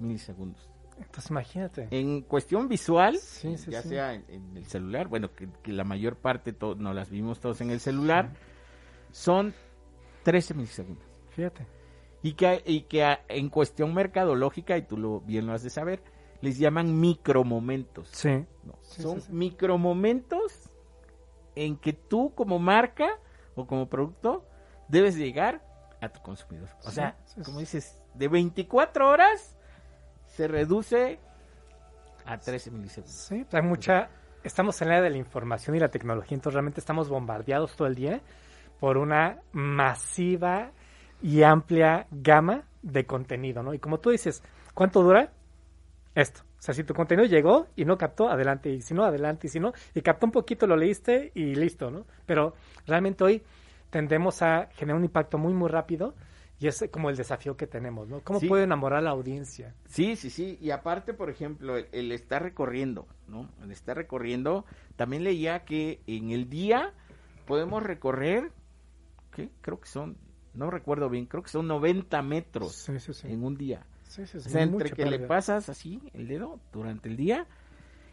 [0.00, 0.68] milisegundos.
[1.00, 1.88] Entonces imagínate.
[1.90, 3.88] En cuestión visual, Sí, sí, ya sí.
[3.90, 7.60] sea en, en el celular, bueno, que, que la mayor parte nos las vimos todos
[7.60, 8.30] en el celular,
[9.12, 9.54] son
[10.24, 11.04] 13 milisegundos.
[11.30, 11.66] Fíjate.
[12.22, 15.70] Y que, y que a- en cuestión mercadológica, y tú lo, bien lo has de
[15.70, 16.02] saber,
[16.40, 18.08] les llaman micromomentos.
[18.12, 18.44] Sí.
[18.64, 20.68] No, son micromomentos
[21.54, 23.08] en que tú como marca
[23.54, 24.44] o como producto
[24.88, 25.64] debes llegar
[26.00, 26.68] a tu consumidor.
[26.84, 29.56] O sea, como dices, de 24 horas
[30.38, 31.18] se reduce
[32.24, 33.12] a 13 milisegundos.
[33.12, 34.08] Sí, hay mucha.
[34.44, 37.88] Estamos en la era de la información y la tecnología, entonces realmente estamos bombardeados todo
[37.88, 38.20] el día
[38.78, 40.70] por una masiva
[41.20, 43.74] y amplia gama de contenido, ¿no?
[43.74, 45.32] Y como tú dices, ¿cuánto dura?
[46.14, 46.42] Esto.
[46.42, 48.70] O sea, si tu contenido llegó y no captó, adelante.
[48.70, 49.48] Y si no, adelante.
[49.48, 52.06] Y si no, y captó un poquito, lo leíste y listo, ¿no?
[52.26, 52.54] Pero
[52.86, 53.42] realmente hoy
[53.90, 56.14] tendemos a generar un impacto muy, muy rápido
[56.60, 58.20] y es como el desafío que tenemos, ¿no?
[58.20, 58.48] ¿Cómo Sí.
[58.48, 59.74] puede enamorar a la audiencia?
[59.86, 60.58] Sí, sí, sí.
[60.60, 63.48] Y aparte, por ejemplo, el, el estar recorriendo, ¿no?
[63.62, 64.64] El estar recorriendo,
[64.96, 66.92] también leía que en el día
[67.46, 68.50] podemos recorrer,
[69.32, 69.50] ¿qué?
[69.60, 70.16] Creo que son,
[70.54, 73.28] no recuerdo bien, creo que son 90 metros Sí, sí, sí.
[73.28, 73.86] en un día.
[74.04, 77.46] Sí, sí, O sí, sea, entre que le pasas así el dedo durante el día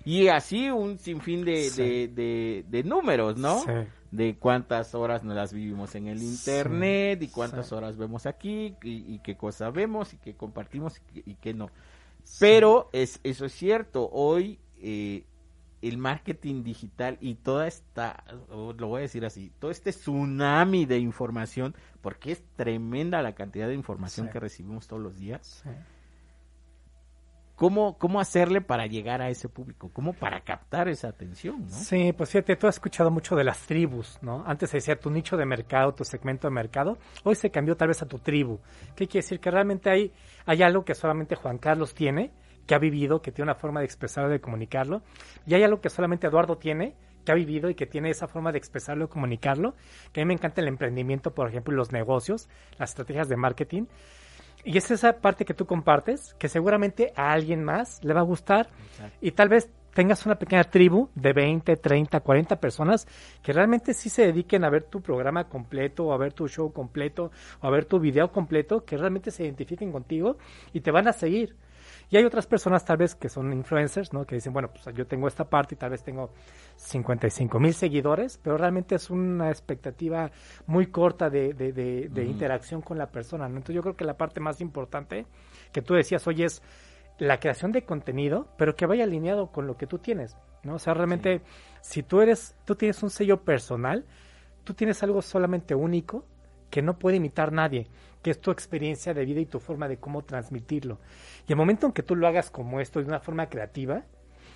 [0.05, 1.81] y así un sinfín de, Sí.
[1.81, 3.59] de, de, de números, ¿no?
[3.59, 3.71] Sí.
[4.11, 8.75] De cuántas horas nos las vivimos en el Sí, internet y cuántas horas vemos aquí
[8.83, 11.69] y, y qué cosas vemos y qué compartimos y qué, y qué no.
[12.39, 15.25] Pero es, eso es cierto, hoy eh,
[15.81, 20.97] el marketing digital y toda esta, lo voy a decir así, todo este tsunami de
[20.99, 25.69] información, porque es tremenda la cantidad de información que recibimos todos los días, Sí.
[27.55, 29.89] ¿Cómo, cómo hacerle para llegar a ese público?
[29.93, 31.61] ¿Cómo para captar esa atención?
[31.61, 31.69] ¿no?
[31.69, 34.43] Sí, pues fíjate, tú has escuchado mucho de las tribus, ¿no?
[34.45, 36.97] Antes se decía tu nicho de mercado, tu segmento de mercado.
[37.23, 38.59] Hoy se cambió tal vez a tu tribu.
[38.95, 39.39] ¿Qué quiere decir?
[39.39, 40.11] Que realmente hay,
[40.45, 42.31] hay algo que solamente Juan Carlos tiene,
[42.65, 45.01] que ha vivido, que tiene una forma de expresarlo, de comunicarlo.
[45.45, 48.51] Y hay algo que solamente Eduardo tiene, que ha vivido y que tiene esa forma
[48.51, 49.75] de expresarlo y comunicarlo.
[50.11, 53.85] Que a mí me encanta el emprendimiento, por ejemplo, los negocios, las estrategias de marketing.
[54.65, 58.23] Y es esa parte que tú compartes, que seguramente a alguien más le va a
[58.23, 59.17] gustar Exacto.
[59.21, 63.07] y tal vez tengas una pequeña tribu de 20, 30, 40 personas
[63.41, 66.73] que realmente sí se dediquen a ver tu programa completo o a ver tu show
[66.73, 70.37] completo o a ver tu video completo, que realmente se identifiquen contigo
[70.73, 71.55] y te van a seguir.
[72.09, 74.25] Y hay otras personas tal vez que son influencers, ¿no?
[74.25, 76.31] Que dicen, bueno, pues yo tengo esta parte y tal vez tengo
[76.77, 80.31] 55 mil seguidores, pero realmente es una expectativa
[80.67, 83.57] muy corta de, de, de- de interacción con la persona, ¿no?
[83.57, 85.25] Entonces yo creo que la parte más importante
[85.71, 86.61] que tú decías hoy es
[87.17, 90.75] la creación de contenido, pero que vaya alineado con lo que tú tienes, ¿no?
[90.75, 91.41] O sea, realmente,
[91.81, 94.05] si tú eres, tú tienes un sello personal,
[94.63, 96.25] tú tienes algo solamente único
[96.69, 97.87] que no puede imitar nadie,
[98.25, 100.97] que es tu experiencia de vida y tu forma de cómo transmitirlo.
[101.47, 104.03] Y el momento en que tú lo hagas como esto, de una forma creativa,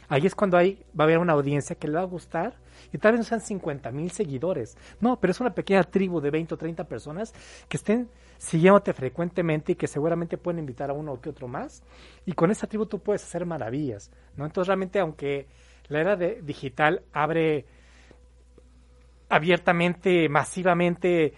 [0.07, 2.55] ahí es cuando hay, va a haber una audiencia que le va a gustar
[2.91, 4.75] y tal vez no sean 50 mil seguidores.
[4.99, 7.31] No, pero es una pequeña tribu de 20 o 30 personas
[7.67, 11.83] que estén siguiéndote frecuentemente y que seguramente pueden invitar a uno o que otro más.
[12.25, 14.47] Y con esa tribu tú puedes hacer maravillas, ¿no?
[14.47, 15.45] Entonces realmente aunque
[15.89, 17.67] la era digital abre
[19.29, 21.35] abiertamente, masivamente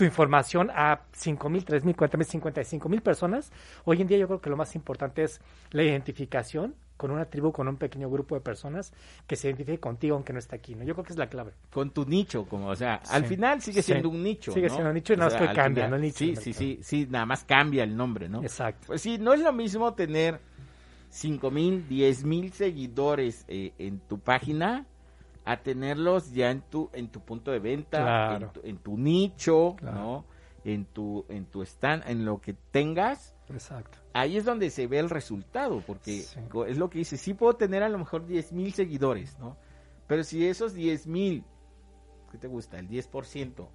[0.00, 3.52] tu información a 5.000, 3.000, 40.000, 55.000 personas,
[3.84, 7.52] hoy en día yo creo que lo más importante es la identificación con una tribu,
[7.52, 8.94] con un pequeño grupo de personas
[9.26, 10.84] que se identifique contigo aunque no esté aquí, ¿no?
[10.84, 11.52] Yo creo que es la clave.
[11.70, 13.92] Con tu nicho, como, o sea, al final sigue Sí.
[13.92, 14.52] siendo un nicho.
[14.52, 14.72] Sigue ¿no?
[14.74, 15.96] siendo un nicho y nada más que cambia, final- ¿no?
[15.96, 18.40] El nicho Sí, sí, sí, sí, nada más cambia el nombre, ¿no?
[18.42, 18.86] Exacto.
[18.86, 20.40] Pues sí, no es lo mismo tener
[21.10, 24.86] 5 mil, 10 mil seguidores eh, en tu página
[25.52, 28.46] a tenerlos ya en tu en tu punto de venta, Claro.
[28.46, 29.96] en, tu, en tu nicho, Claro.
[29.98, 30.24] ¿no?
[30.64, 33.34] En tu en tu stand, en lo que tengas.
[33.48, 33.98] Exacto.
[34.12, 36.38] Ahí es donde se ve el resultado, porque Sí.
[36.68, 39.56] es lo que dice, sí puedo tener a lo mejor 10 mil seguidores, ¿no?
[40.06, 41.44] Pero si esos 10 mil,
[42.30, 42.78] ¿qué te gusta?
[42.78, 43.68] El 10%,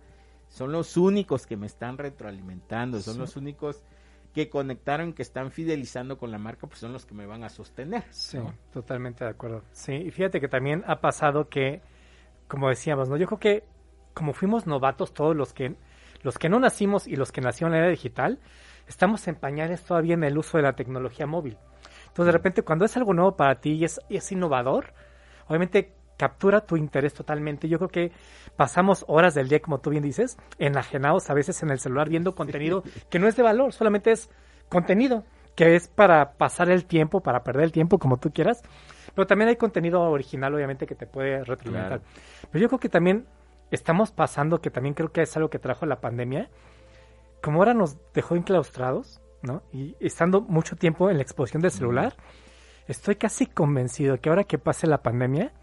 [0.47, 3.19] son los únicos que me están retroalimentando, son Sí.
[3.19, 3.83] los únicos
[4.35, 7.49] que conectaron, que están fidelizando con la marca, pues son los que me van a
[7.49, 8.03] sostener.
[8.09, 8.53] Sí, ¿no?
[8.73, 9.63] totalmente de acuerdo.
[9.71, 11.81] Sí, y fíjate que también ha pasado que,
[12.49, 13.15] como decíamos, ¿no?
[13.15, 13.63] Yo creo que
[14.13, 15.75] como fuimos novatos todos los que
[16.21, 18.39] los que no nacimos y los que nacieron en la era digital,
[18.87, 21.57] estamos en pañales todavía en el uso de la tecnología móvil.
[22.07, 24.93] Entonces, de repente, cuando es algo nuevo para ti y es, y es innovador,
[25.47, 27.67] obviamente captura tu interés totalmente.
[27.67, 28.11] Yo creo que
[28.55, 32.35] pasamos horas del día, como tú bien dices, enajenados a veces en el celular viendo
[32.35, 34.29] contenido que no es de valor, solamente es
[34.69, 35.23] contenido
[35.55, 38.61] que es para pasar el tiempo, para perder el tiempo, como tú quieras.
[39.13, 42.01] Pero también hay contenido original, obviamente, que te puede retroalimentar.
[42.51, 43.25] Pero yo creo que también
[43.71, 46.49] estamos pasando, que también creo que es algo que trajo la pandemia,
[47.41, 49.63] como ahora nos dejó enclaustrados, ¿no?
[49.71, 52.15] Y estando mucho tiempo en la exposición del celular,
[52.87, 55.53] estoy casi convencido que ahora que pase la pandemia,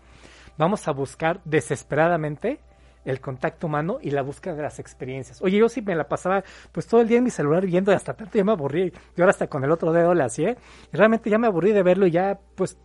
[0.56, 2.60] vamos a buscar desesperadamente
[3.04, 5.42] el contacto humano y la búsqueda de las experiencias.
[5.42, 8.14] Oye, yo sí me la pasaba pues todo el día en mi celular viendo hasta
[8.14, 8.90] tanto ya me aburrí.
[9.16, 10.56] Yo ahora hasta con el otro dedo le hacía
[10.92, 12.78] y realmente ya me aburrí de verlo y ya pues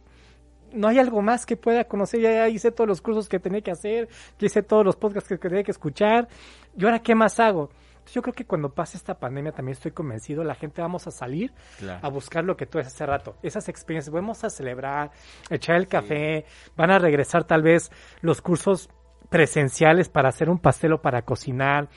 [0.74, 2.22] no hay algo más que pueda conocer.
[2.22, 4.08] Ya hice todos los cursos que tenía que hacer,
[4.40, 6.28] ya hice todos los podcasts que tenía que escuchar.
[6.76, 7.70] ¿Y ahora qué más hago?
[8.12, 11.54] Yo creo que cuando pase esta pandemia también estoy convencido, la gente vamos a salir
[12.02, 15.12] a buscar lo que tú hace rato, esas experiencias, vamos a celebrar,
[15.50, 17.92] echar el café, van a regresar tal vez
[18.22, 18.90] los cursos
[19.30, 21.90] presenciales para hacer un pastel o para cocinar.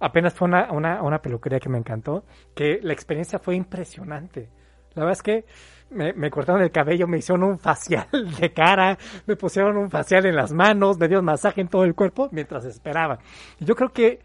[0.00, 4.48] Apenas fue una, una, una peluquería que me encantó, que la experiencia fue impresionante.
[4.94, 5.44] La verdad es que
[5.90, 8.06] me, me, cortaron el cabello, me hicieron un facial
[8.40, 11.94] de cara, me pusieron un facial en las manos, me dieron masaje en todo el
[11.94, 13.18] cuerpo mientras esperaba.
[13.58, 14.20] Yo creo que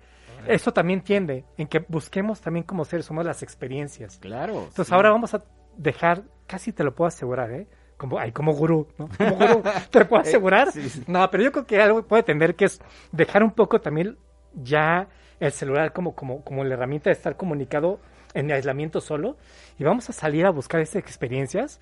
[0.47, 4.17] eso también tiende en que busquemos también como seres humanos las experiencias.
[4.17, 4.65] Claro.
[4.67, 5.43] Entonces ahora vamos a
[5.77, 7.67] dejar, casi te lo puedo asegurar, ¿eh?
[7.97, 9.10] Como, ay, como gurú, ¿no?
[9.17, 10.69] Como gurú, ¿te lo puedo asegurar?
[11.08, 14.17] No, pero yo creo que algo puede tender que es dejar un poco también
[14.53, 15.08] ya
[15.39, 17.99] el celular como, como, como la herramienta de estar comunicado
[18.34, 19.38] en aislamiento solo
[19.77, 21.79] y vamos a salir a buscar esas experiencias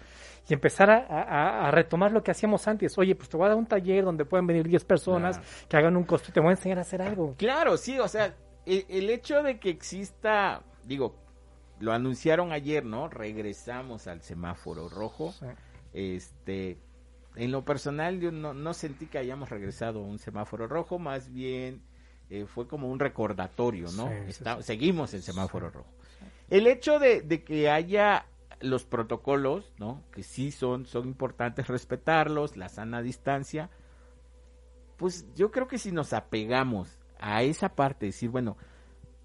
[0.48, 2.98] y empezar a, retomar lo que hacíamos antes.
[2.98, 5.96] Oye, pues te voy a dar un taller donde pueden venir 10 personas que hagan
[5.96, 7.36] un costo y te voy a enseñar a hacer algo.
[7.38, 8.34] Claro, sí, o sea,
[8.66, 11.16] el, hecho de que exista, digo,
[11.80, 13.10] lo anunciaron ayer, ¿no?
[13.10, 15.34] Regresamos al semáforo rojo.
[15.94, 16.78] Este,
[17.36, 21.82] en lo personal yo no, sentí que hayamos regresado a un semáforo rojo, más bien
[22.30, 24.10] eh, fue como un recordatorio, ¿no?
[24.62, 25.90] seguimos en semáforo rojo.
[26.50, 28.26] El hecho de, de, que haya
[28.60, 30.04] los protocolos, ¿no?
[30.12, 33.70] Que sí son, son importantes respetarlos, la sana distancia,
[34.98, 38.58] pues yo creo que si nos apegamos a esa parte, decir, bueno,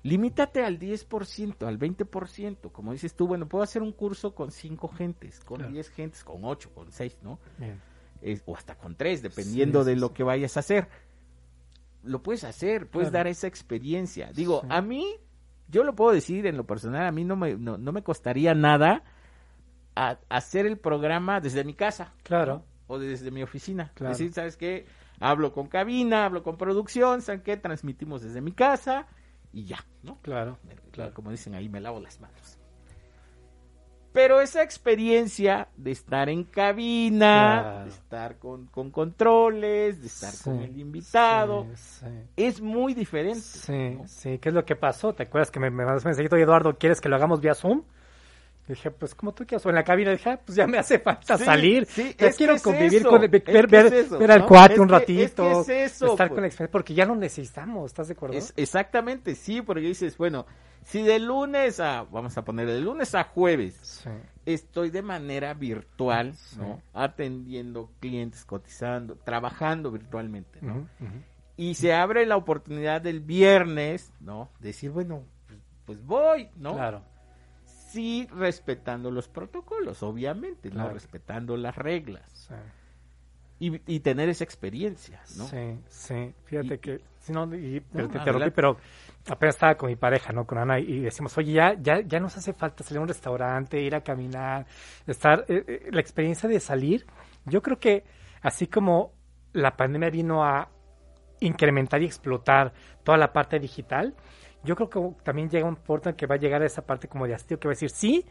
[0.02, 4.88] limítate al 10%, al 20%, como dices tú, bueno, puedo hacer un curso con 5
[4.88, 7.40] gentes, con 10 gentes, con 8, con 6, ¿no?
[8.44, 10.88] o hasta con 3, dependiendo de lo que vayas a hacer.
[12.02, 14.30] Lo puedes hacer, puedes dar esa experiencia.
[14.32, 15.16] Digo, a mí,
[15.68, 19.02] yo lo puedo decir en lo personal, a mí no me, no, me costaría nada
[20.28, 22.12] hacer el programa desde mi casa.
[22.22, 22.64] Claro.
[22.86, 23.90] O desde mi oficina.
[23.94, 24.12] Claro.
[24.12, 24.86] Decir, ¿sabes qué?
[25.20, 27.56] Hablo con cabina, hablo con producción, ¿saben qué?
[27.56, 29.06] Transmitimos desde mi casa
[29.52, 30.18] y ya, ¿no?
[30.22, 30.58] Claro,
[30.90, 31.14] claro.
[31.14, 32.58] Como dicen ahí, me lavo las manos.
[34.12, 40.78] Pero esa experiencia de estar en cabina, de estar con, controles, de estar con el
[40.78, 41.66] invitado,
[42.34, 43.40] es muy diferente.
[43.40, 44.38] Sí, sí.
[44.38, 45.12] ¿Qué es lo que pasó?
[45.12, 47.82] ¿Te acuerdas que me, me mandaste un mensajito, Eduardo, ¿quieres que lo hagamos vía Zoom?
[48.68, 50.98] Dije, pues como tú quieras, o en la cabina, dije, ah, pues ya me hace
[50.98, 51.86] falta salir.
[51.86, 56.48] Sí, ya quiero convivir con, ver, ver, ver al cuate un ratito, estar con la
[56.48, 58.36] experiencia, porque ya lo necesitamos, ¿estás de acuerdo?
[58.56, 60.46] exactamente, sí, porque dices, bueno,
[60.82, 64.04] si de lunes a, vamos a poner de lunes a jueves,
[64.44, 66.82] estoy de manera virtual, ¿no?
[66.92, 70.88] Atendiendo clientes, cotizando, trabajando virtualmente, ¿no?
[71.56, 74.50] Y se abre la oportunidad del viernes, ¿no?
[74.58, 76.74] Decir, bueno, pues, pues voy, ¿no?
[76.74, 77.15] Claro
[77.86, 80.90] sí respetando los protocolos, obviamente, ¿no?
[80.90, 82.50] Respetando las reglas.
[83.58, 85.46] Y, tener esa experiencia, ¿no?
[85.46, 86.34] Sí, sí.
[86.44, 88.76] Fíjate que, si no, y, pero te interrumpí, pero
[89.30, 90.46] apenas estaba con mi pareja, ¿no?
[90.46, 93.80] Con Ana, y decimos, oye, ya, ya, ya nos hace falta salir a un restaurante,
[93.80, 94.66] ir a caminar,
[95.06, 97.06] estar, eh, eh, la experiencia de salir,
[97.46, 98.04] yo creo que
[98.42, 99.12] así como
[99.54, 100.68] la pandemia vino a
[101.40, 104.14] incrementar y explotar toda la parte digital,
[104.66, 107.08] yo creo que también llega un punto en que va a llegar a esa parte
[107.08, 108.24] como de hastío que va a decir, sí,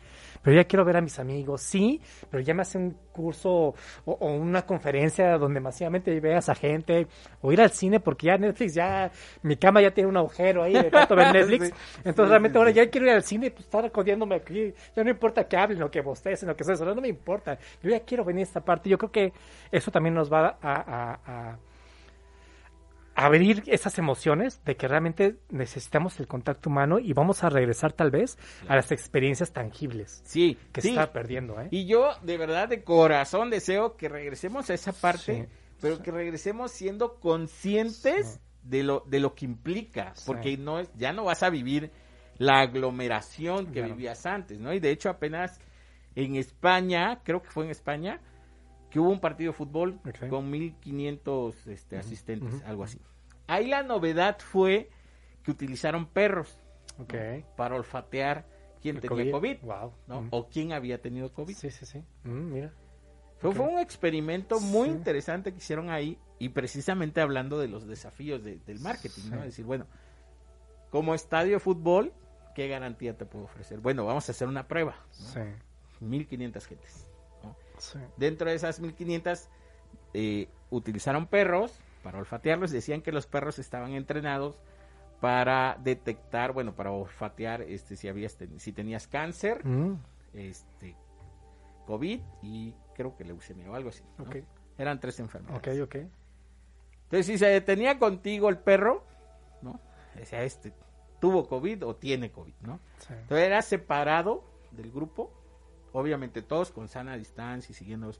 [0.43, 3.73] pero ya quiero ver a mis amigos, sí, pero ya me hace un curso
[4.05, 7.07] o, una conferencia donde masivamente veas a gente,
[7.41, 9.09] o ir al cine porque ya Netflix, ya
[9.41, 11.71] mi cama ya tiene un agujero ahí de tanto ver Netflix,
[12.03, 15.47] entonces realmente ahora ya quiero ir al cine, pues estar acodiéndome aquí, ya no importa
[15.47, 18.25] que hablen o que bostecen o que sea, eso no me importa, yo ya quiero
[18.25, 19.33] venir a esta parte, yo creo que
[19.71, 21.57] eso también nos va a
[23.15, 28.11] abrir esas emociones de que realmente necesitamos el contacto humano y vamos a regresar tal
[28.11, 31.59] vez a las experiencias tangibles sí, que se está perdiendo.
[31.61, 31.69] ¿eh?
[31.71, 35.47] Y yo de verdad de corazón deseo que regresemos a esa parte,
[35.81, 41.13] pero que regresemos siendo conscientes de lo de lo que implica, porque no es, ya
[41.13, 41.91] no vas a vivir
[42.37, 44.73] la aglomeración que vivías antes, ¿no?
[44.73, 45.59] Y de hecho apenas
[46.15, 48.19] en España, creo que fue en España,
[48.95, 53.01] que hubo un partido de fútbol con 1500 este, asistentes, algo así.
[53.45, 54.89] Ahí la novedad fue
[55.43, 56.63] que utilizaron perros
[57.57, 58.47] para olfatear
[58.81, 59.57] quién tenía COVID,
[60.29, 61.53] o quién había tenido COVID.
[61.53, 62.05] Sí, sí, sí.
[62.23, 62.73] Mm, mira.
[63.39, 68.45] Fue, fue, un experimento muy interesante que hicieron ahí y precisamente hablando de los desafíos
[68.45, 69.39] del marketing, ¿no?
[69.39, 69.87] Es decir, bueno,
[70.89, 72.13] como estadio de fútbol,
[72.55, 73.81] ¿qué garantía te puedo ofrecer?
[73.81, 74.95] Bueno, vamos a hacer una prueba.
[75.11, 75.41] Sí.
[75.99, 77.14] 1500 gentes.
[78.17, 79.47] Dentro de esas 1500
[80.13, 82.71] eh, utilizaron perros para olfatearlos.
[82.71, 84.59] Decían que los perros estaban entrenados
[85.21, 89.95] para detectar, bueno, para olfatear este si habías si tenías cáncer, Mm,
[90.33, 90.95] este
[91.87, 94.03] COVID y creo que leucemia o algo así.
[94.77, 95.79] Eran tres enfermedades.
[95.79, 95.95] ok, ok.
[97.03, 99.03] Entonces, si se detenía contigo el perro,
[99.61, 99.79] ¿no?
[100.15, 100.73] Decía, este
[101.19, 102.79] tuvo COVID o tiene COVID, ¿no?
[102.99, 103.13] Sí.
[103.13, 105.31] Entonces era separado del grupo,
[105.95, 108.19] obviamente todos con sana distancia y siguiendo los...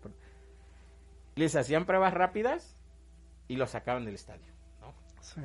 [1.36, 2.76] Les hacían pruebas rápidas
[3.48, 4.94] y los sacaban del estadio, ¿no?
[5.22, 5.42] Sí.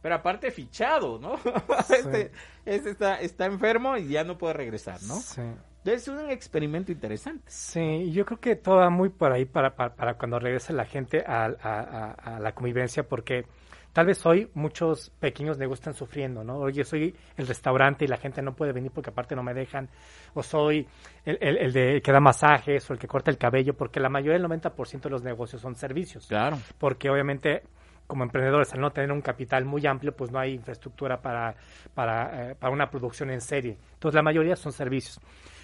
[0.00, 1.34] Pero aparte fichado, ¿no?
[1.90, 2.32] este
[2.64, 5.14] este está, está enfermo y ya no puede regresar, ¿no?
[5.16, 5.42] Sí.
[5.84, 7.44] Es un experimento interesante.
[7.48, 10.84] Sí, yo creo que todo va muy por ahí para, para, para cuando regrese la
[10.84, 13.46] gente a, a- a- a la convivencia, porque
[13.92, 16.56] tal vez hoy muchos pequeños negocios están sufriendo, ¿no?
[16.58, 19.88] Oye, soy el restaurante y la gente no puede venir porque aparte no me dejan,
[20.34, 20.86] o soy
[21.24, 24.08] el, el- el de que da masajes o el que corta el cabello, porque la
[24.08, 26.26] mayoría del 90% de los negocios son servicios.
[26.26, 26.58] Claro.
[26.78, 27.62] porque obviamente
[28.06, 31.54] como emprendedores al no tener un capital muy amplio pues no hay infraestructura para
[31.94, 35.18] para, eh, para una producción en serie entonces la mayoría son servicios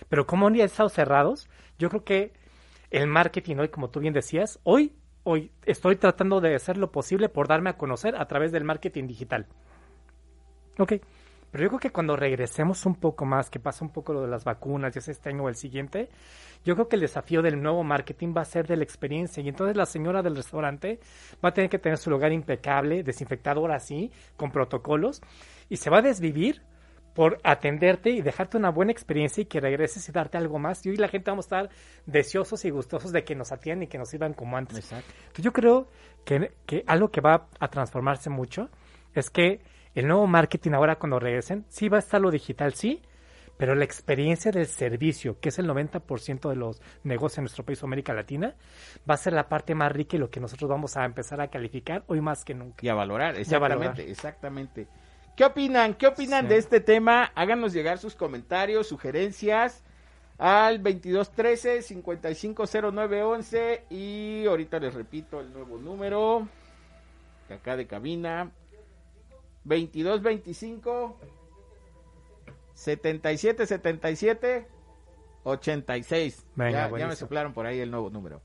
[0.09, 2.33] pero como han estado cerrados yo creo que
[2.91, 4.93] el marketing hoy como tú bien decías hoy
[5.25, 9.07] hoy estoy tratando de hacer lo posible por darme a conocer a través del marketing
[9.07, 9.47] digital
[10.79, 10.93] Ok,
[11.51, 14.29] pero yo creo que cuando regresemos un poco más, que pasa un poco lo de
[14.29, 16.09] las vacunas, ya sea este año o el siguiente,
[16.65, 19.43] yo creo que el desafío del nuevo marketing va a ser de la experiencia.
[19.43, 21.01] Y entonces la señora del restaurante
[21.45, 25.21] va a tener que tener su lugar impecable, desinfectado ahora sí, con protocolos,
[25.69, 26.63] y se va a desvivir
[27.19, 30.87] por atenderte y dejarte una buena experiencia y que regreses y darte algo más.
[30.87, 31.71] Y hoy la gente vamos a estar
[32.07, 34.79] deseosos y gustosos de que nos atiendan y que nos sirvan como antes.
[34.79, 35.13] Exacto.
[35.23, 35.89] Entonces, yo creo
[36.25, 38.71] que, que algo que va a transformarse mucho
[39.15, 39.61] es que
[39.97, 43.03] el nuevo marketing ahora cuando regresen, sí va a estar lo digital, sí,
[43.57, 47.83] pero la experiencia del servicio, que es el 90% de los negocios en nuestro país
[47.83, 48.55] o América Latina,
[49.11, 51.49] va a ser la parte más rica y lo que nosotros vamos a empezar a
[51.49, 52.77] calificar hoy más que nunca.
[52.87, 54.09] Y a valorar, Y a exactamente, valorar.
[54.09, 54.87] exactamente.
[55.39, 55.95] ¿Qué opinan?
[55.95, 56.49] ¿Qué opinan Sí.
[56.49, 57.31] de este tema?
[57.37, 59.85] Háganos llegar sus comentarios, sugerencias
[60.37, 66.49] al 2213 550911 y ahorita les repito el nuevo número
[67.49, 68.51] de acá de cabina
[69.63, 71.17] 2225
[72.75, 74.67] 7777
[75.45, 76.47] 86.
[76.57, 78.43] Venga, ya, ya me soplaron por ahí el nuevo número.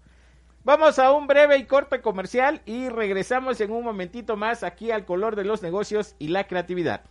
[0.66, 5.06] Vamos a un breve y corto comercial y regresamos en un momentito más aquí al
[5.06, 7.02] color de los negocios y la creatividad.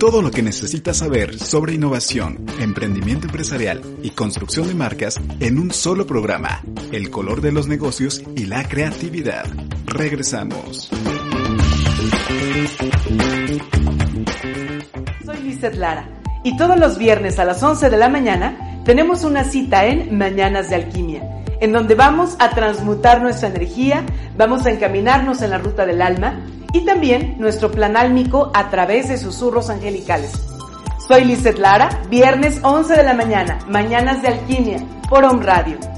[0.00, 5.70] Todo lo que necesitas saber sobre innovación, emprendimiento empresarial y construcción de marcas en un
[5.70, 6.62] solo programa.
[6.90, 9.46] El color de los negocios y la creatividad.
[9.86, 10.90] Regresamos.
[15.24, 19.44] Soy Lizeth Lara y todos los viernes a las 11 de la mañana tenemos una
[19.44, 24.04] cita en Mañanas de Alquimia, en donde vamos a transmutar nuestra energía,
[24.36, 26.40] vamos a encaminarnos en la ruta del alma
[26.72, 30.32] y también nuestro plan álmico a través de susurros angelicales.
[31.06, 35.97] Soy Lizeth Lara, viernes 11 de la mañana, Mañanas de Alquimia, por Home Radio.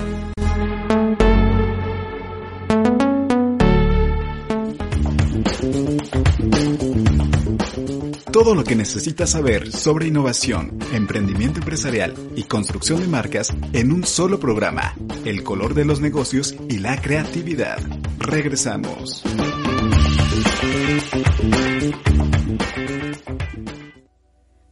[8.41, 14.03] Todo lo que necesitas saber sobre innovación, emprendimiento empresarial y construcción de marcas en un
[14.03, 14.95] solo programa.
[15.25, 17.77] El color de los negocios y la creatividad.
[18.17, 19.23] Regresamos.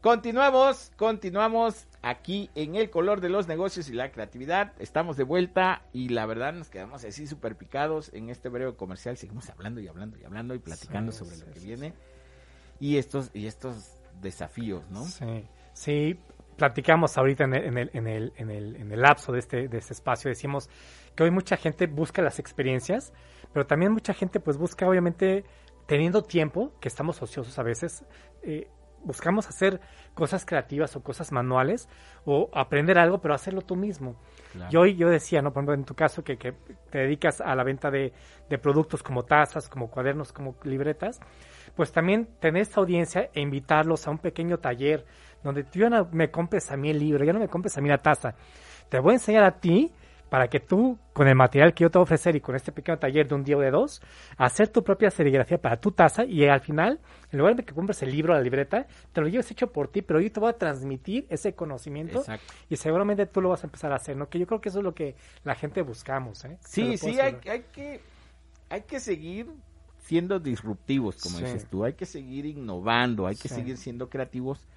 [0.02, 4.74] Continuamos, continuamos aquí en el color de los negocios y la creatividad.
[4.80, 9.16] Estamos de vuelta y la verdad nos quedamos así súper picados en este breve comercial.
[9.16, 11.94] Seguimos hablando y hablando y hablando y platicando Sí, sobre sí, lo que sí, viene
[12.80, 15.04] y estos y estos desafíos, ¿no?
[15.04, 16.20] Sí, sí,
[16.58, 19.68] platicamos ahorita en el, en el, en el, en el, en el lapso de este,
[19.68, 20.70] de este espacio, decimos
[21.16, 23.14] que hoy mucha gente busca las experiencias,
[23.54, 25.46] pero también mucha gente pues busca obviamente
[25.86, 28.06] teniendo tiempo, que estamos ociosos a veces,
[28.44, 28.68] eh,
[29.04, 29.80] buscamos hacer
[30.14, 31.88] cosas creativas o cosas manuales
[32.26, 34.16] o aprender algo, pero hacerlo tú mismo.
[34.52, 34.70] Claro.
[34.72, 35.52] Y hoy yo decía, ¿no?
[35.52, 36.54] Por ejemplo, en tu caso, que, que
[36.92, 38.14] te dedicas a la venta de,
[38.50, 41.20] de productos como tazas, como cuadernos, como libretas,
[41.80, 45.06] pues también tener esta audiencia e invitarlos a un pequeño taller
[45.46, 47.80] donde tú ya no me compres a mí el libro, ya no me compres a
[47.80, 48.36] mí la taza.
[48.90, 49.90] Te voy a enseñar a ti
[50.30, 52.74] para que tú, con el material que yo te voy a ofrecer y con este
[52.74, 54.02] pequeño taller de un día o de dos,
[54.36, 57.00] hacer tu propia serigrafía para tu taza y al final,
[57.32, 59.88] en lugar de que compres el libro o la libreta, te lo lleves hecho por
[59.88, 62.54] ti, pero yo te voy a transmitir ese conocimiento Exacto.
[62.68, 64.28] y seguramente tú lo vas a empezar a hacer, ¿no?
[64.28, 65.16] Que yo creo que eso es lo que
[65.46, 66.58] la gente buscamos, ¿eh?
[66.60, 67.36] Sí, sí, hay
[67.72, 68.02] que
[68.70, 69.48] hay que seguir
[70.10, 71.44] siendo disruptivos, como Sí.
[71.46, 71.86] dices tú.
[71.86, 73.54] Hay que seguir innovando, hay que Sí.
[73.54, 74.68] seguir siendo creativos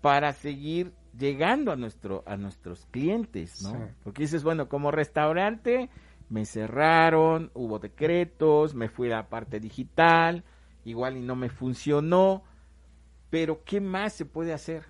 [0.00, 3.72] para seguir llegando a nuestro a nuestros clientes, ¿no?
[3.72, 3.94] Sí.
[4.04, 5.90] Porque dices, bueno, como restaurante
[6.28, 10.44] me cerraron, hubo decretos, me fui a la parte digital,
[10.84, 12.44] igual y no me funcionó,
[13.30, 14.84] pero ¿qué más se puede hacer?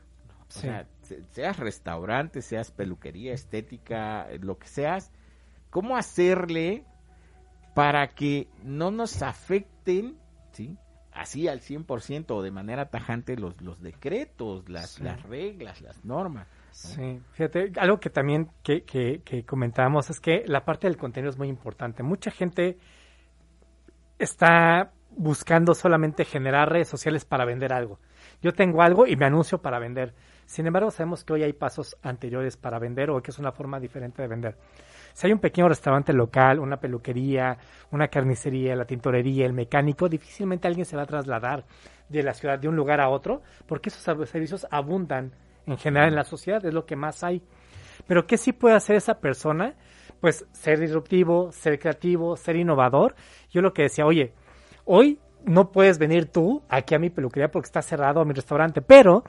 [0.47, 5.11] O sea, se- seas restaurante, seas peluquería, estética, lo que seas,
[5.71, 6.85] ¿cómo hacerle
[7.75, 10.17] para que no nos afecten,
[10.53, 10.77] ¿sí?
[11.13, 15.05] Así al 100% o de manera tajante los, los decretos, las, Sí.
[15.05, 16.49] las reglas, las normas.
[16.73, 21.31] Sí, fíjate, algo que también que, que, que comentábamos es que la parte del contenido
[21.31, 22.03] es muy importante.
[22.03, 22.79] Mucha gente
[24.19, 28.01] está buscando solamente generar redes sociales para vender algo.
[28.43, 30.15] Yo tengo algo y me anuncio para vender.
[30.47, 33.79] Sin embargo, sabemos que hoy hay pasos anteriores para vender o que es una forma
[33.79, 34.59] diferente de vender.
[35.15, 37.57] Si hay un pequeño restaurante local, una peluquería,
[37.93, 41.65] una carnicería, la tintorería, el mecánico, difícilmente alguien se va a trasladar
[42.09, 45.33] de la ciudad de un lugar a otro porque esos servicios abundan
[45.67, 47.43] en general en la sociedad, es lo que más hay.
[48.09, 49.77] Pero ¿qué sí puede hacer esa persona?
[50.21, 53.15] Pues ser disruptivo, ser creativo, ser innovador.
[53.51, 54.33] Yo lo que decía, oye,
[54.85, 58.83] hoy no puedes venir tú aquí a mi peluquería porque está cerrado a mi restaurante,
[58.83, 59.23] pero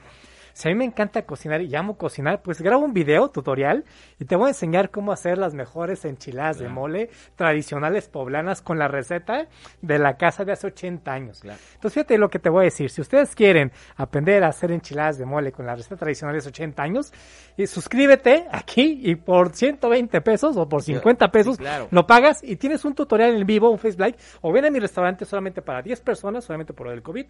[0.55, 3.83] si a mí me encanta cocinar y amo cocinar, pues grabo un video tutorial
[4.19, 8.79] y te voy a enseñar cómo hacer las mejores enchiladas de mole tradicionales poblanas con
[8.79, 9.49] la receta
[9.81, 11.41] de la casa de hace 80 años.
[11.41, 11.59] Claro.
[11.73, 12.89] Entonces fíjate lo que te voy a decir.
[12.89, 16.49] Si ustedes quieren aprender a hacer enchiladas de mole con la receta tradicional de hace
[16.49, 17.11] 80 años,
[17.57, 21.89] y suscríbete aquí y por 120 pesos o por 50 pesos sí, claro.
[21.91, 25.25] lo pagas y tienes un tutorial en vivo, un Facebook o ven a mi restaurante
[25.25, 27.25] solamente para 10 personas, solamente por lo del COVID,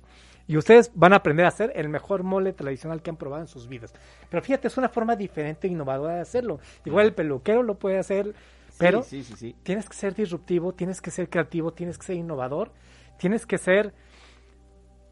[0.47, 3.47] y ustedes van a aprender a hacer el mejor mole tradicional que han probado en
[3.47, 3.93] sus vidas.
[4.29, 6.59] Pero fíjate, es una forma diferente e innovadora de hacerlo.
[6.85, 8.33] Igual el peluquero lo puede hacer,
[8.77, 9.55] pero sí, sí, sí, sí.
[9.63, 12.71] tienes que ser disruptivo, tienes que ser creativo, tienes que ser innovador,
[13.17, 13.93] tienes que ser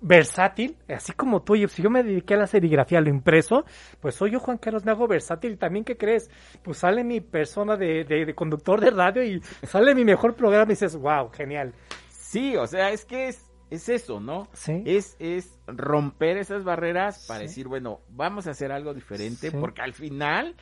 [0.02, 1.56] versátil, así como tú.
[1.56, 3.66] Y Si yo me dediqué a la serigrafía, a lo impreso,
[4.02, 5.54] pues soy yo, Juan Carlos, me hago versátil.
[5.54, 6.30] Y también, ¿qué crees?
[6.62, 10.66] Pues sale mi persona de, de- de conductor de radio y sale mi mejor programa
[10.66, 11.74] y dices, wow, genial.
[12.10, 14.48] Sí, o sea, es que es, es eso, ¿no?
[14.54, 14.82] Sí.
[14.86, 17.48] Es, es romper esas barreras para Sí.
[17.48, 19.58] decir, bueno, vamos a hacer algo diferente, Sí.
[19.60, 20.56] porque al final,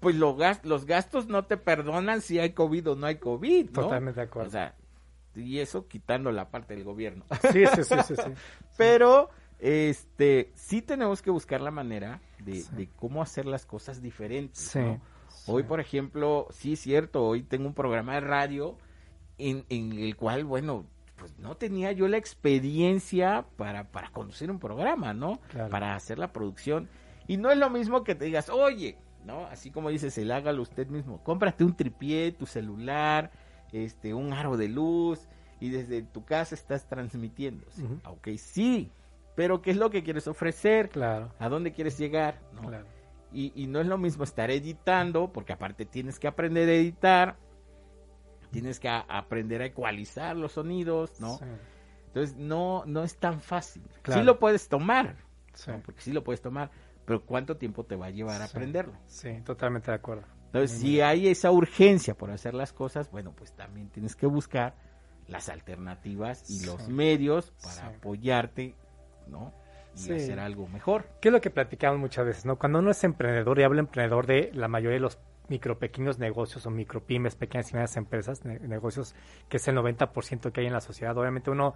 [0.00, 3.66] pues lo gas- los gastos no te perdonan si hay COVID o no hay COVID,
[3.70, 3.82] ¿no?
[3.82, 4.48] Totalmente de acuerdo.
[4.48, 4.74] O sea,
[5.34, 7.24] y eso quitando la parte del gobierno.
[7.52, 8.14] Sí, sí, sí, sí.
[8.16, 8.30] sí.
[8.76, 9.30] Pero,
[9.60, 14.76] este, sí tenemos que buscar la manera de, de cómo hacer las cosas diferentes.
[15.46, 18.76] Hoy, por ejemplo, sí es cierto, hoy tengo un programa de radio
[19.38, 20.84] en, en el cual, bueno,
[21.18, 25.40] pues no tenía yo la experiencia para, para conducir un programa, ¿no?
[25.48, 25.70] Claro.
[25.70, 26.88] Para hacer la producción.
[27.26, 29.44] Y no es lo mismo que te digas, oye, ¿no?
[29.46, 31.22] Así como dices, el hágalo usted mismo.
[31.22, 33.30] Cómprate un tripié, tu celular,
[33.72, 35.28] este, un aro de luz,
[35.60, 37.66] y desde tu casa estás transmitiendo.
[37.70, 37.84] ¿sí?
[38.06, 38.90] Ok, sí,
[39.34, 40.88] pero ¿qué es lo que quieres ofrecer?
[40.88, 42.40] Claro, ¿A dónde quieres llegar?
[42.54, 42.62] ¿no?
[42.62, 42.86] claro.
[43.30, 47.36] Y, y no es lo mismo estar editando, porque aparte tienes que aprender a editar,
[48.50, 51.38] tienes que a- aprender a ecualizar los sonidos, ¿no?
[51.38, 51.44] Sí,
[52.08, 53.82] Entonces no, no es tan fácil.
[54.02, 54.20] Claro.
[54.22, 55.16] Sí lo puedes tomar,
[55.54, 55.80] sí, ¿no?
[55.82, 56.70] porque sí lo puedes tomar,
[57.04, 58.52] pero ¿cuánto tiempo te va a llevar a Sí.
[58.56, 58.94] aprenderlo?
[59.06, 60.24] sí, totalmente de acuerdo.
[60.46, 64.74] Entonces, si hay esa urgencia por hacer las cosas, bueno, pues también tienes que buscar
[65.26, 68.74] las alternativas y los medios para apoyarte,
[69.26, 69.52] ¿no?
[69.94, 70.12] Y Sí.
[70.12, 71.06] hacer algo mejor.
[71.20, 72.56] ¿Qué es lo que platicamos muchas veces, no?
[72.58, 75.18] Cuando uno es emprendedor y habla emprendedor de la mayoría de los
[75.48, 79.14] micro pequeños negocios o micro pymes, pequeñas y medianas empresas, ne- negocios
[79.48, 81.74] que es el 90% que hay en la sociedad, obviamente uno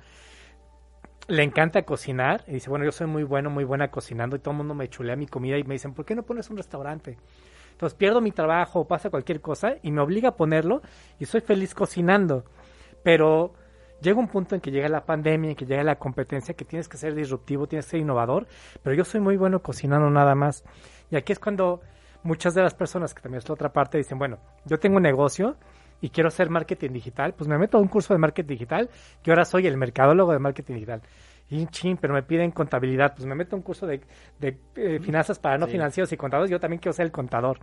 [1.28, 4.50] le encanta cocinar y dice, bueno, yo soy muy bueno, muy buena cocinando y todo
[4.50, 7.16] el mundo me chulea mi comida y me dicen, ¿por qué no pones un restaurante?
[7.72, 10.82] Entonces pierdo mi trabajo pasa cualquier cosa y me obliga a ponerlo
[11.18, 12.44] y soy feliz cocinando.
[13.02, 13.54] Pero
[14.00, 16.88] llega un punto en que llega la pandemia, en que llega la competencia, que tienes
[16.88, 18.46] que ser disruptivo, tienes que ser innovador,
[18.82, 20.64] pero yo soy muy bueno cocinando nada más.
[21.10, 21.80] Y aquí es cuando
[22.22, 25.02] muchas de las personas, que también es la otra parte, dicen, bueno, yo tengo un
[25.02, 25.56] negocio
[26.00, 28.90] y quiero hacer marketing digital, pues me meto a un curso de marketing digital,
[29.22, 31.02] que ahora soy el mercadólogo de marketing digital
[31.52, 34.00] y chin, pero me piden contabilidad, pues me meto a un curso de,
[34.38, 37.58] de eh, finanzas para no financieros y contadores, yo también quiero ser el contador.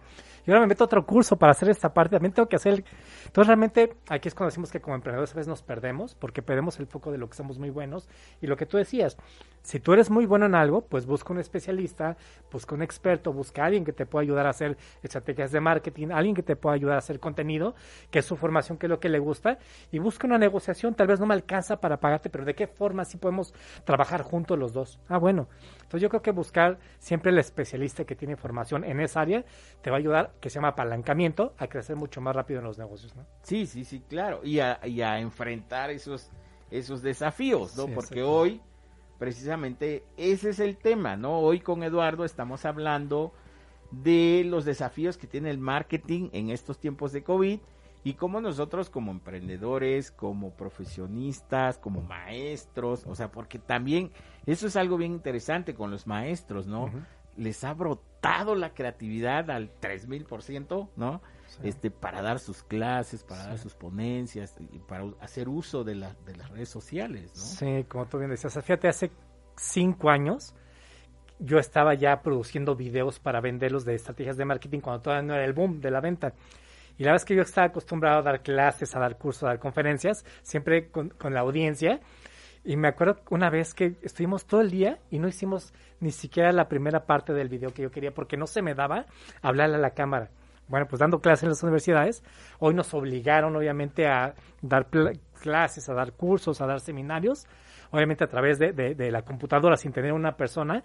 [0.45, 2.73] Y ahora me meto a otro curso para hacer esta parte, también tengo que hacer...
[2.73, 2.85] El...
[3.25, 6.79] Entonces realmente aquí es cuando decimos que como emprendedores a veces nos perdemos, porque perdemos
[6.79, 8.07] el foco de lo que somos muy buenos.
[8.41, 9.17] Y lo que tú decías,
[9.61, 12.17] si tú eres muy bueno en algo, pues busca un especialista,
[12.51, 16.09] busca un experto, busca a alguien que te pueda ayudar a hacer estrategias de marketing,
[16.11, 17.75] alguien que te pueda ayudar a hacer contenido,
[18.09, 19.59] que es su formación, que es lo que le gusta,
[19.91, 23.05] y busca una negociación, tal vez no me alcanza para pagarte, pero de qué forma
[23.05, 23.53] sí podemos
[23.83, 24.99] trabajar juntos los dos.
[25.07, 25.47] Ah, bueno.
[25.75, 29.43] Entonces yo creo que buscar siempre el especialista que tiene información en esa área
[29.81, 32.77] te va a ayudar, que se llama apalancamiento, a crecer mucho más rápido en los
[32.77, 33.25] negocios, ¿no?
[33.43, 34.41] Sí, sí, sí, claro.
[34.43, 36.29] Y a, y a enfrentar esos,
[36.69, 37.87] esos desafíos, ¿no?
[37.87, 38.61] Porque hoy,
[39.17, 41.39] precisamente, ese es el tema, ¿no?
[41.39, 43.33] Hoy con Eduardo estamos hablando
[43.91, 47.59] de los desafíos que tiene el marketing en estos tiempos de COVID
[48.03, 54.11] y cómo nosotros como emprendedores, como profesionistas, como maestros, o sea, porque también
[54.45, 56.89] eso es algo bien interesante con los maestros, ¿no?
[57.35, 61.21] Les ha brotado la creatividad al 3000%, ¿no?
[61.63, 66.15] Este, para dar sus clases, para dar sus ponencias y para hacer uso de, la,
[66.25, 67.41] de las redes sociales, ¿no?
[67.41, 69.11] Sí, como tú bien decías, fíjate, hace
[69.57, 70.55] cinco años
[71.39, 75.45] yo estaba ya produciendo videos para venderlos de estrategias de marketing cuando todavía no era
[75.45, 76.33] el boom de la venta.
[76.99, 79.47] Y la verdad es que yo estaba acostumbrado a dar clases, a dar cursos, a
[79.47, 82.01] dar conferencias, siempre con, la audiencia.
[82.65, 86.51] Y me acuerdo una vez que estuvimos todo el día y no hicimos ni siquiera
[86.51, 89.05] la primera parte del video que yo quería porque no se me daba
[89.41, 90.29] hablarle a la cámara.
[90.67, 92.21] Bueno, pues dando clases en las universidades,
[92.59, 94.87] hoy nos obligaron obviamente a dar
[95.41, 97.47] clases, a dar cursos, a dar seminarios,
[97.91, 100.83] obviamente a través de, de la computadora sin tener una persona.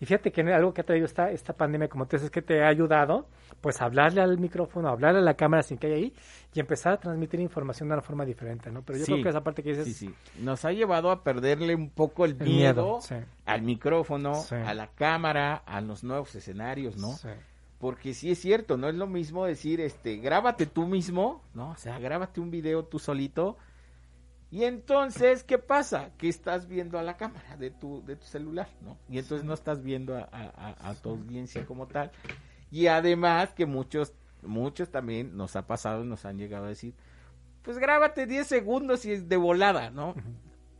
[0.00, 2.62] Y fíjate que algo que ha traído esta, esta pandemia, como te dices, que te
[2.62, 3.26] ha ayudado,
[3.60, 6.12] pues hablarle al micrófono, hablarle a la cámara sin que haya ahí
[6.52, 8.82] y empezar a transmitir información de una forma diferente, ¿no?
[8.82, 9.84] Pero yo creo que esa parte que dices...
[9.86, 10.14] Sí, sí.
[10.40, 12.98] Nos ha llevado a perderle un poco el, miedo,
[13.46, 17.14] al micrófono, a la cámara, a los nuevos escenarios, ¿no?
[17.78, 21.70] Porque sí es cierto, no es lo mismo decir, este, grábate tú mismo, ¿no?
[21.70, 23.58] O sea, grábate un video tú solito
[24.54, 26.10] y entonces, ¿qué pasa?
[26.16, 28.96] Que estás viendo a la cámara de tu, de tu celular, ¿no?
[29.08, 32.12] Y entonces no estás viendo a, tu audiencia como tal.
[32.70, 36.94] Y además que muchos, muchos también nos ha pasado, nos han llegado a decir,
[37.62, 40.14] pues grábate 10 segundos y es de volada, ¿no?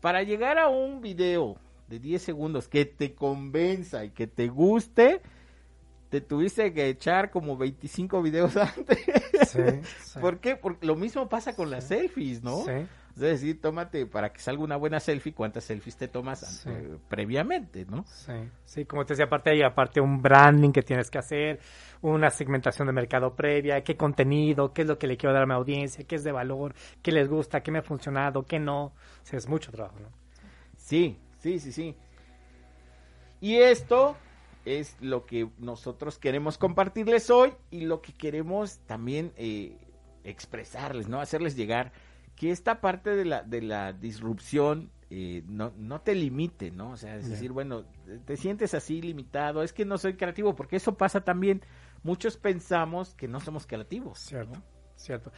[0.01, 1.57] Para llegar a un video
[1.89, 5.21] de 10 segundos que te convenza y que te guste,
[6.11, 9.01] te tuviste que echar como 25 videos antes.
[9.49, 10.55] Sí, ¿Por qué?
[10.55, 12.63] Porque lo mismo pasa con las selfies, ¿no?
[12.63, 12.87] Sí.
[13.15, 17.85] Es decir, tómate, para que salga una buena selfie, ¿cuántas selfies te tomas eh, previamente,
[17.85, 18.05] no?
[18.09, 18.33] Sí,
[18.65, 21.61] sí, como te decía, aparte hay aparte un branding que tienes que hacer,
[22.03, 25.47] una segmentación de mercado previa, qué contenido, qué es lo que le quiero dar a
[25.47, 28.87] mi audiencia, qué es de valor, qué les gusta, qué me ha funcionado, qué no.
[28.87, 28.93] O
[29.23, 30.09] sea, es mucho trabajo, ¿no?
[30.77, 31.95] Sí, sí, sí, sí.
[33.41, 34.17] Y esto
[34.65, 39.77] es lo que nosotros queremos compartirles hoy y lo que queremos también eh,
[40.25, 41.21] expresarles, ¿no?
[41.21, 41.93] Hacerles llegar
[42.37, 46.91] que esta parte de la, de la disrupción eh, no, no te limite, ¿no?
[46.91, 47.85] O sea, es decir, bueno,
[48.25, 51.63] te sientes así limitado, es que no soy creativo, porque eso pasa también.
[52.03, 54.19] Muchos pensamos que no somos creativos.
[54.19, 54.61] Cierto,
[54.97, 55.33] cierto.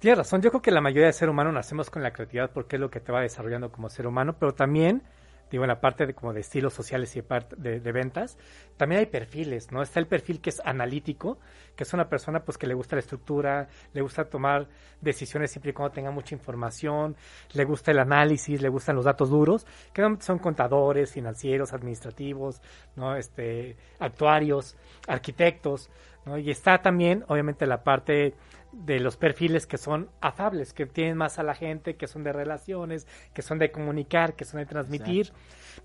[0.00, 2.76] Tienes razón, yo creo que la mayoría de ser humano nacemos con la creatividad porque
[2.76, 5.02] es lo que te va desarrollando como ser humano, pero también
[5.50, 7.22] digo, en la parte de como de estilos sociales y
[7.56, 8.38] de, de, ventas,
[8.76, 9.82] también hay perfiles, ¿no?
[9.82, 11.38] Está el perfil que es analítico,
[11.76, 14.68] que es una persona pues que le gusta la estructura, le gusta tomar
[15.00, 17.16] decisiones siempre y cuando tenga mucha información,
[17.52, 22.60] le gusta el análisis, le gustan los datos duros, que son contadores, financieros, administrativos,
[22.96, 23.16] ¿no?
[23.16, 24.76] Este, actuarios,
[25.06, 25.90] arquitectos,
[26.26, 26.38] ¿no?
[26.38, 28.34] Y está también, obviamente, la parte
[28.74, 32.32] de los perfiles que son afables, que tienen más a la gente, que son de
[32.32, 35.32] relaciones, que son de comunicar, que son de transmitir.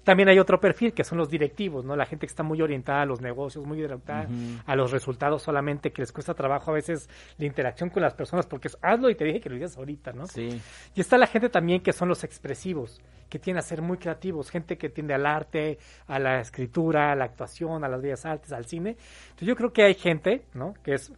[0.03, 1.95] También hay otro perfil que son los directivos, ¿no?
[1.95, 4.27] La gente que está muy orientada a los negocios, muy orientada
[4.65, 8.45] a los resultados solamente, que les cuesta trabajo a veces la interacción con las personas,
[8.45, 10.27] porque es hazlo y te dije que lo digas ahorita, ¿no?
[10.27, 10.61] Sí.
[10.95, 14.49] Y está la gente también que son los expresivos, que tienen a ser muy creativos,
[14.49, 15.77] gente que tiende al arte,
[16.07, 18.97] a la escritura, a la actuación, a las bellas artes, al cine.
[19.29, 20.73] Entonces yo creo que hay gente, ¿no?
[20.83, 21.11] Que es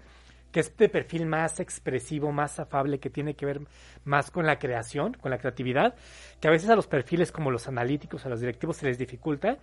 [0.51, 3.61] que es de perfil más expresivo, más afable, que tiene que ver
[4.03, 5.95] más con la creación, con la creatividad,
[6.39, 9.57] que a veces a los perfiles como los analíticos, a los directivos se les dificulta,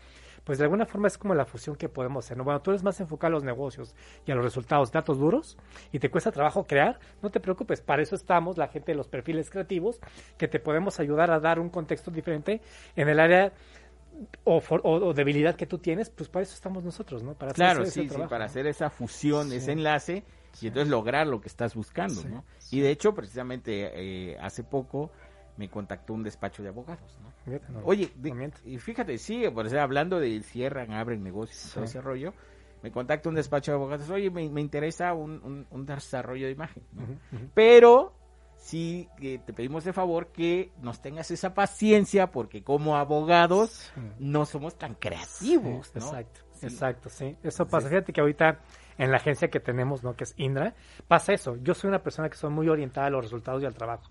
[0.44, 2.36] pues de alguna forma es como la fusión que podemos hacer.
[2.38, 2.44] ¿no?
[2.44, 5.58] Bueno, tú eres más enfocado a los negocios y a los resultados, datos duros,
[5.92, 9.08] y te cuesta trabajo crear, no te preocupes, para eso estamos la gente de los
[9.08, 10.00] perfiles creativos,
[10.38, 12.62] que te podemos ayudar a dar un contexto diferente
[12.96, 13.52] en el área
[14.44, 17.34] o, for- o- o debilidad que tú tienes, pues para eso estamos nosotros, ¿no?
[17.34, 18.50] Para hacer Claro, ese sí, sí, trabajo, para ¿no?
[18.50, 19.56] hacer esa fusión, Sí.
[19.56, 20.24] ese enlace
[20.60, 22.44] y entonces lograr lo que estás buscando, Sí, ¿no?
[22.70, 23.90] Y de hecho, precisamente
[24.32, 25.10] eh, hace poco
[25.56, 27.32] me contactó un despacho de abogados, ¿no?
[27.44, 28.58] Fíjate, no- Oye, de- no miento.
[28.64, 32.32] y fíjate, sí, por eso hablando de cierran, abren negocios y todo ese rollo,
[32.82, 36.52] me contacta un despacho de abogados, oye, me, me interesa un, un- un desarrollo de
[36.52, 37.02] imagen, ¿no?
[37.54, 38.14] Pero
[38.56, 44.00] sí que te pedimos de favor que nos tengas esa paciencia porque como abogados Sí.
[44.20, 46.06] no somos tan creativos, Sí, ¿no?
[46.06, 46.66] Exacto, Sí.
[46.66, 47.36] exacto, sí.
[47.42, 47.88] Eso pasa.
[47.88, 48.60] Fíjate que ahorita
[48.98, 50.14] en la agencia que tenemos, ¿no?
[50.14, 50.74] Que es Indra,
[51.06, 51.56] pasa eso.
[51.62, 54.04] Yo soy una persona que soy muy orientada a los resultados y al trabajo.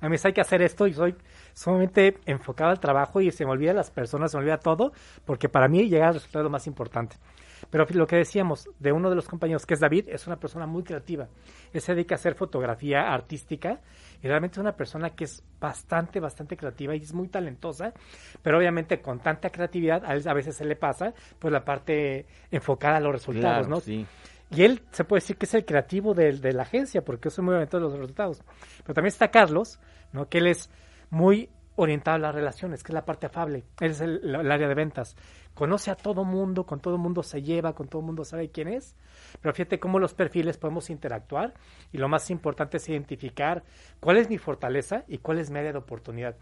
[0.00, 1.14] A mí hay que hacer esto y soy
[1.52, 4.92] sumamente enfocado al trabajo y se me olvida las personas, se me olvida todo,
[5.24, 7.16] porque para mí llegar al resultado es lo más importante.
[7.70, 10.66] Pero lo que decíamos de uno de los compañeros, que es David, es una persona
[10.66, 11.28] muy creativa.
[11.72, 13.80] Él se dedica a hacer fotografía artística
[14.22, 17.92] y realmente es una persona que es bastante, bastante creativa y es muy talentosa,
[18.42, 22.26] pero obviamente con tanta creatividad a, él a veces se le pasa pues la parte
[22.50, 23.80] enfocada a los resultados, Claro, ¿no?
[23.80, 24.06] sí.
[24.50, 27.44] Y él se puede decir que es el creativo de, de la agencia, porque soy
[27.44, 28.42] muy orientado a los resultados.
[28.82, 29.78] Pero también está Carlos,
[30.12, 30.26] ¿no?
[30.30, 30.70] que él es
[31.10, 33.64] muy orientado a las relaciones, que es la parte afable.
[33.80, 35.16] Es el, el área de ventas.
[35.54, 38.96] Conoce a todo mundo, con todo mundo se lleva, con todo mundo sabe quién es.
[39.40, 41.54] Pero fíjate cómo los perfiles podemos interactuar
[41.92, 43.62] y lo más importante es identificar
[44.00, 46.36] cuál es mi fortaleza y cuál es mi área de oportunidad.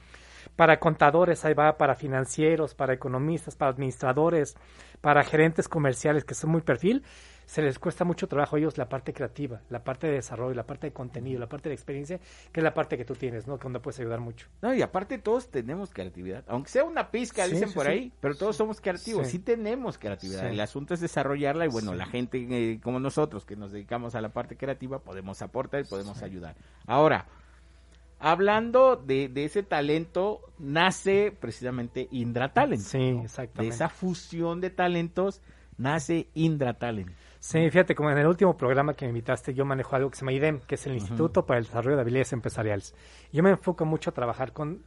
[0.54, 4.56] Para contadores, ahí va, para financieros, para economistas, para administradores,
[5.02, 7.02] para gerentes comerciales que son muy perfil,
[7.46, 10.66] se les cuesta mucho trabajo a ellos la parte creativa, la parte de desarrollo, la
[10.66, 12.18] parte de contenido, la parte de experiencia,
[12.52, 13.56] que es la parte que tú tienes, ¿no?
[13.56, 14.48] Que donde puedes ayudar mucho.
[14.62, 17.92] No, y aparte todos tenemos creatividad, aunque sea una pizca, Sí, dicen sí, por sí.
[17.92, 20.46] ahí, pero todos somos creativos, sí, tenemos creatividad.
[20.50, 24.20] El asunto es desarrollarla y bueno, la gente eh, como nosotros que nos dedicamos a
[24.20, 26.56] la parte creativa podemos aportar y podemos ayudar.
[26.86, 27.26] Ahora,
[28.18, 32.82] hablando de, de ese talento, nace precisamente Indra Talent.
[32.82, 33.18] Sí, ¿no?
[33.18, 33.74] De exactamente.
[33.74, 35.42] esa fusión de talentos
[35.78, 37.10] nace Indra Talent.
[37.46, 40.22] Sí, fíjate, como en el último programa que me invitaste, yo manejo algo que se
[40.22, 42.92] llama IDEM, que es el Instituto para el Desarrollo de Habilidades Empresariales.
[43.32, 44.82] Yo me enfoco mucho a trabajar con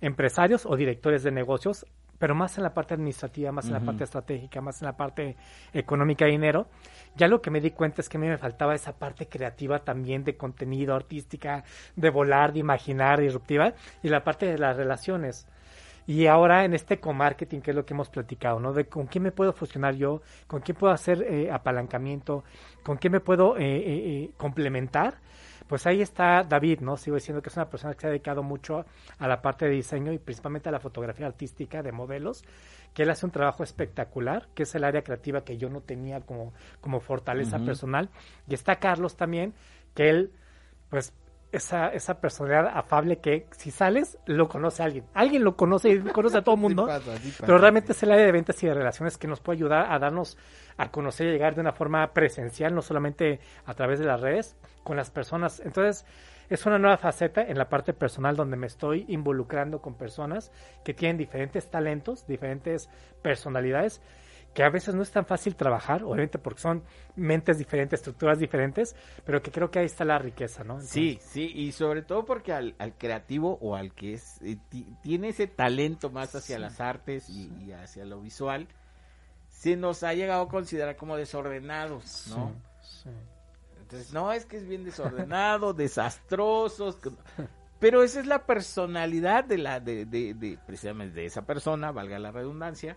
[0.00, 1.84] empresarios o directores de negocios,
[2.16, 5.36] pero más en la parte administrativa, más en la parte estratégica, más en la parte
[5.72, 6.68] económica y dinero.
[7.16, 9.80] Ya lo que me di cuenta es que a mí me faltaba esa parte creativa
[9.80, 11.64] también de contenido, artística,
[11.96, 15.48] de volar, de imaginar, disruptiva, y la parte de las relaciones.
[16.06, 18.72] Y ahora en este co-marketing, que es lo que hemos platicado, ¿no?
[18.72, 22.44] De con quién me puedo fusionar yo, con quién puedo hacer eh, apalancamiento,
[22.84, 25.18] con quién me puedo eh, eh, complementar.
[25.66, 26.96] Pues ahí está David, ¿no?
[26.96, 28.84] Sigo diciendo que es una persona que se ha dedicado mucho
[29.18, 32.44] a la parte de diseño y principalmente a la fotografía artística de modelos,
[32.94, 36.20] que él hace un trabajo espectacular, que es el área creativa que yo no tenía
[36.20, 38.10] como, como fortaleza personal.
[38.48, 39.54] Y está Carlos también,
[39.94, 40.32] que él,
[40.88, 41.12] pues,
[41.56, 45.04] esa, esa personalidad afable que si sales, lo conoce alguien.
[45.14, 46.88] Alguien lo conoce y conoce a todo el mundo.
[47.40, 49.98] Pero realmente es el área de ventas y de relaciones que nos puede ayudar a
[49.98, 50.36] darnos
[50.76, 54.56] a conocer y llegar de una forma presencial, no solamente a través de las redes,
[54.82, 55.60] con las personas.
[55.60, 56.04] Entonces,
[56.48, 60.52] es una nueva faceta en la parte personal donde me estoy involucrando con personas
[60.84, 62.88] que tienen diferentes talentos, diferentes
[63.22, 64.00] personalidades,
[64.56, 66.82] que a veces no es tan fácil trabajar, obviamente porque son
[67.14, 68.96] mentes diferentes, estructuras diferentes,
[69.26, 70.80] pero que creo que ahí está la riqueza, ¿no?
[70.80, 74.88] Sí, sí, y sobre todo porque al, al creativo o al que es eh, ti-
[75.02, 78.66] tiene ese talento más hacia las artes y, y hacia lo visual,
[79.50, 82.54] se nos ha llegado a considerar como desordenados, ¿no?
[82.80, 83.10] Sí, sí.
[83.82, 86.98] Entonces, no, es que es bien desordenado, desastrosos,
[87.78, 92.18] pero esa es la personalidad de la, de, de, de- precisamente de esa persona, valga
[92.18, 92.96] la redundancia,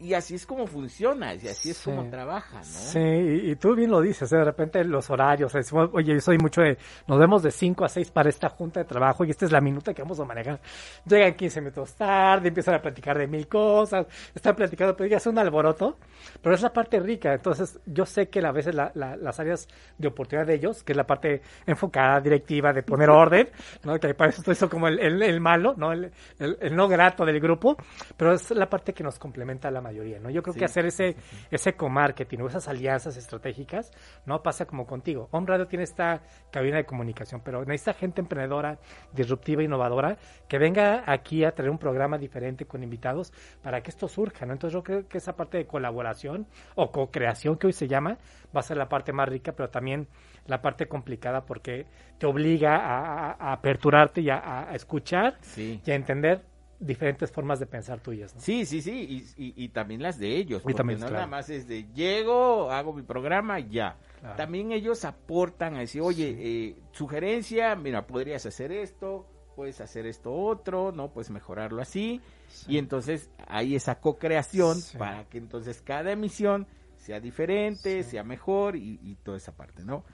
[0.00, 1.84] y así es como funciona, y así es Sí.
[1.90, 2.64] como trabaja, ¿no?
[2.64, 6.36] Sí, y, y tú bien lo dices, de repente los horarios, decimos, oye, yo soy
[6.36, 6.76] mucho de,
[7.06, 9.60] nos vemos de 5 a 6 para esta junta de trabajo y esta es la
[9.60, 10.60] minuta que vamos a manejar.
[11.06, 15.26] Llegan 15 minutos tarde, empiezan a platicar de mil cosas, están platicando, pero ya es
[15.26, 15.96] un alboroto,
[16.42, 19.68] pero es la parte rica, entonces yo sé que a veces la- la- las áreas
[19.96, 23.48] de oportunidad de ellos, que es la parte enfocada, directiva, de poner orden,
[23.84, 23.98] ¿no?
[23.98, 25.92] que para eso estoy como el, el- el malo, ¿no?
[25.92, 27.76] El, el- el no grato del grupo,
[28.16, 29.93] pero es la parte que nos complementa a la mayoría.
[29.94, 30.30] Mayoría, ¿no?
[30.30, 31.46] Yo creo Sí, que hacer ese, sí, sí.
[31.50, 33.90] ese co-marketing o esas alianzas estratégicas,
[34.26, 35.28] no pasa como contigo.
[35.30, 36.20] Home Radio tiene esta
[36.50, 38.78] cabina de comunicación, pero necesita gente emprendedora,
[39.12, 40.16] disruptiva, innovadora,
[40.48, 43.32] que venga aquí a traer un programa diferente con invitados
[43.62, 44.52] para que esto surja, ¿no?
[44.52, 48.18] Entonces yo creo que esa parte de colaboración o co-creación que hoy se llama
[48.54, 50.08] va a ser la parte más rica, pero también
[50.46, 51.86] la parte complicada porque
[52.18, 55.80] te obliga a, a- a aperturarte y a, a escuchar Sí.
[55.84, 56.42] y a entender
[56.80, 58.40] diferentes formas de pensar tuyas, ¿no?
[58.40, 61.14] Sí, sí, sí, y, y- y también las de ellos, porque también, no claro.
[61.22, 63.96] nada más es de llego, hago mi programa y ya.
[64.20, 64.36] Claro.
[64.36, 70.32] También ellos aportan a decir, oye, eh, sugerencia, mira, podrías hacer esto, puedes hacer esto
[70.32, 72.20] otro, no puedes mejorarlo así,
[72.66, 74.98] y entonces hay esa co-creación Sí.
[74.98, 76.66] para que entonces cada emisión
[76.96, 80.04] sea diferente, sea mejor y, y toda esa parte, ¿no?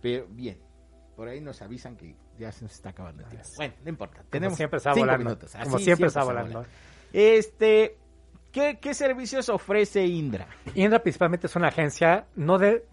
[0.00, 0.58] Pero bien,
[1.16, 3.48] por ahí nos avisan que ya se nos está acabando el tiempo.
[3.56, 5.24] Bueno, no importa, Como tenemos siempre está cinco volando.
[5.24, 5.52] minutos.
[5.62, 6.66] Como así siempre está volando.
[7.12, 7.96] Este,
[8.56, 10.46] ¿qué, qué servicios ofrece Indra?
[10.74, 12.84] Indra principalmente es una agencia, no de,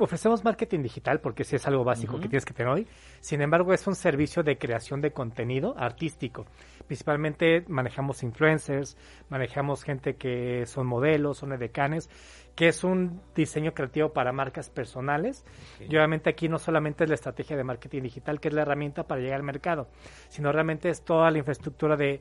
[0.00, 2.88] ofrecemos marketing digital porque sí es algo básico que tienes que tener hoy.
[3.20, 6.44] Sin embargo, es un servicio de creación de contenido artístico.
[6.88, 8.96] Principalmente manejamos influencers,
[9.28, 12.10] manejamos gente que son modelos, son edecanes,
[12.56, 15.44] que es un diseño creativo para marcas personales.
[15.78, 19.04] Y obviamente aquí no solamente es la estrategia de marketing digital, que es la herramienta
[19.04, 19.88] para llegar al mercado,
[20.28, 22.20] sino realmente es toda la infraestructura de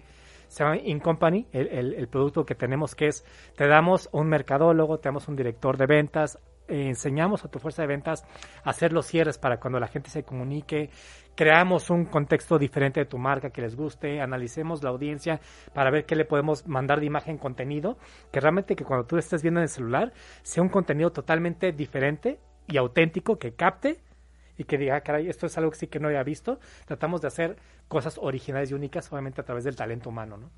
[0.52, 3.24] se llama In Company, el, el- el producto que tenemos que es,
[3.56, 6.38] te damos un mercadólogo, te damos un director de ventas,
[6.68, 8.26] eh, enseñamos a tu fuerza de ventas
[8.64, 10.90] a hacer los cierres para cuando la gente se comunique,
[11.36, 15.40] creamos un contexto diferente de tu marca que les guste, analicemos la audiencia
[15.74, 17.98] para ver qué le podemos mandar de imagen contenido,
[18.32, 20.12] que realmente que cuando tú estés viendo en el celular
[20.44, 24.00] sea un contenido totalmente diferente y auténtico que capte
[24.62, 26.60] y que diga, "Ah, caray, esto es algo que sí que no había visto.
[26.86, 27.58] Tratamos de hacer
[27.88, 30.50] cosas originales y únicas, obviamente a través del talento humano, ¿no?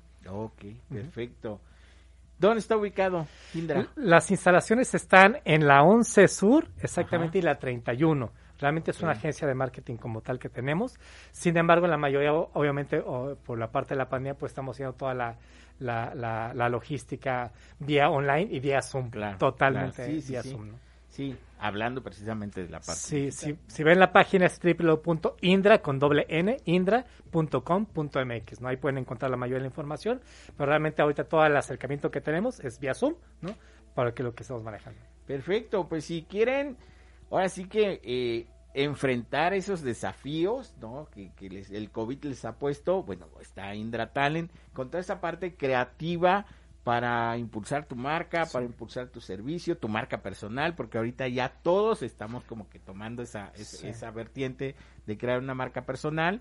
[0.44, 1.60] Ok, perfecto.
[2.38, 3.86] ¿Dónde está ubicado Indra?
[3.96, 7.38] Las instalaciones están en la 11 Sur, exactamente, Ajá.
[7.38, 8.30] y la 31.
[8.58, 10.98] Realmente es una agencia de marketing como tal que tenemos.
[11.32, 14.76] Sin embargo, en la mayoría, obviamente, o por la parte de la pandemia, pues estamos
[14.76, 15.36] haciendo toda la,
[15.80, 19.10] la, la- la logística vía online y vía Zoom.
[19.10, 20.12] Claro, Totalmente claro.
[20.12, 20.50] Sí, sí, vía sí.
[20.50, 20.74] Zoom, ¿no?
[21.14, 22.94] Sí, hablando precisamente de la parte.
[23.00, 23.50] Sí, digital.
[23.50, 28.68] sí, si ven la página es www.indra con doble n, indra.com.mx, ¿no?
[28.68, 30.20] Ahí pueden encontrar la mayoría de la información,
[30.56, 33.54] pero realmente ahorita todo el acercamiento que tenemos es vía Zoom, ¿no?
[33.94, 35.00] Para que lo que estamos manejando.
[35.26, 36.76] Perfecto, pues si quieren,
[37.30, 41.08] ahora sí que eh, enfrentar esos desafíos, ¿no?
[41.12, 45.20] Que, que les- el COVID les ha puesto, bueno, está Indra Talent, con toda esa
[45.20, 46.44] parte creativa
[46.84, 52.02] para impulsar tu marca, para impulsar tu servicio, tu marca personal, porque ahorita ya todos
[52.02, 53.88] estamos como que tomando esa, esa, Sí.
[53.88, 54.74] esa vertiente
[55.06, 56.40] de crear una marca personal.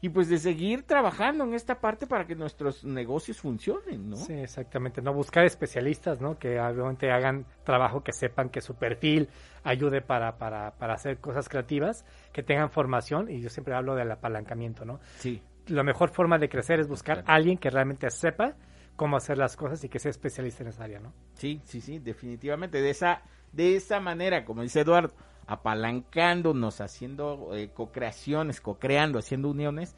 [0.00, 4.16] Y pues de seguir trabajando en esta parte para que nuestros negocios funcionen, ¿no?
[4.16, 5.02] Sí, exactamente.
[5.02, 6.38] No buscar especialistas, ¿no?
[6.38, 9.28] Que obviamente hagan trabajo, que sepan que su perfil
[9.64, 14.12] ayude para, para, para hacer cosas creativas, que tengan formación, y yo siempre hablo del
[14.12, 15.00] apalancamiento, ¿no?
[15.16, 15.42] Sí.
[15.66, 17.32] La mejor forma de crecer es buscar Claro.
[17.32, 18.54] a alguien que realmente sepa
[18.98, 21.14] cómo hacer las cosas y que sea especialista en esa área, ¿no?
[21.34, 22.82] Sí, sí, sí, definitivamente.
[22.82, 23.22] De esa,
[23.52, 25.14] de esa manera, como dice Eduardo,
[25.46, 29.94] apalancándonos, haciendo eh, co-creaciones, co-creando, haciendo uniones,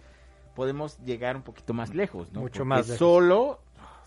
[0.55, 2.41] podemos llegar un poquito más lejos, ¿no?
[2.41, 2.99] Mucho Porque más lejos.
[2.99, 3.61] solo,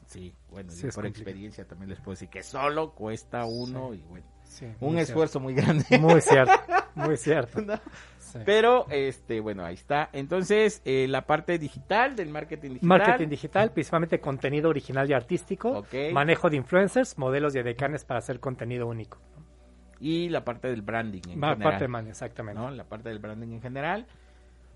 [0.06, 1.08] sí, bueno, Sí, por complicado.
[1.08, 5.54] experiencia también les puedo decir que solo cuesta uno y bueno, Sí, un esfuerzo muy
[5.54, 5.84] grande.
[6.00, 6.54] Muy cierto,
[6.96, 7.62] muy cierto.
[7.62, 7.74] ¿no?
[8.20, 8.40] Sí.
[8.46, 10.10] Pero, este, bueno, ahí está.
[10.14, 12.88] Entonces, eh, la parte digital del marketing digital.
[12.88, 18.40] Marketing digital, principalmente contenido original y artístico, manejo de influencers, modelos y edecanes para hacer
[18.40, 19.18] contenido único.
[20.00, 21.60] Y la parte del branding en general.
[21.60, 22.60] parte man, exactamente.
[22.62, 22.70] ¿no?
[22.72, 24.06] La parte del branding en general.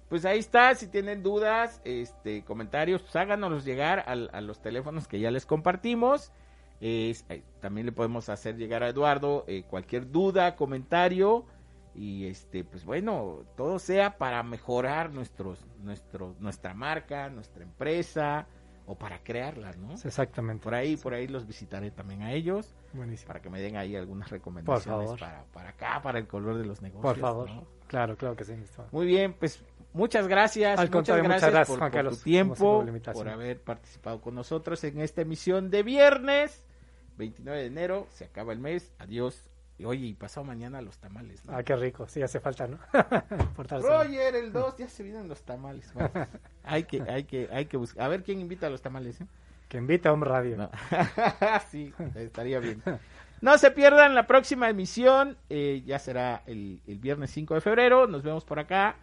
[0.09, 5.07] Pues ahí está, si tienen dudas, este, comentarios, pues háganos llegar al- a, los teléfonos
[5.07, 6.31] que ya les compartimos.
[6.79, 11.45] Es- eh, también le podemos hacer llegar a Eduardo eh, cualquier duda, comentario
[11.95, 18.47] y este, pues bueno, todo sea para mejorar nuestros, nuestro, nuestra marca, nuestra empresa
[18.85, 19.93] o para crearla, ¿no?
[19.95, 20.63] Exactamente.
[20.63, 23.27] Por ahí, por ahí los visitaré también a ellos Buenísimo.
[23.27, 26.81] para que me den ahí algunas recomendaciones para, para acá, para el color de los
[26.81, 27.13] negocios.
[27.15, 27.49] Por favor.
[27.49, 27.65] ¿no?
[27.87, 28.53] Claro, claro que sí.
[28.91, 29.61] Muy bien, pues
[29.91, 30.79] muchas gracias.
[30.79, 34.21] Al muchas contrario, gracias, muchas gracias, por, Juan por Carlos, tu tiempo, por haber participado
[34.21, 36.63] con nosotros en esta emisión de viernes,
[37.17, 38.07] 29 de enero.
[38.11, 38.93] Se acaba el mes.
[38.99, 39.49] Adiós.
[39.79, 41.45] Y oye, y pasado mañana los tamales.
[41.45, 41.55] ¿no?
[41.55, 42.07] Ah, qué rico.
[42.07, 42.79] Sí, hace falta, ¿no?
[43.81, 45.93] Roger, el 2, ya se vienen los tamales.
[46.63, 48.05] Hay que, hay que, hay que buscar.
[48.05, 49.21] A ver quién invita a los tamales.
[49.21, 49.27] ¿eh?
[49.69, 50.57] Que invita a un radio.
[50.57, 50.69] No.
[51.69, 52.81] sí, estaría bien.
[53.39, 55.37] No se pierdan la próxima emisión.
[55.49, 58.07] eh, ya será el, el viernes 5 de febrero.
[58.07, 58.95] Nos vemos por acá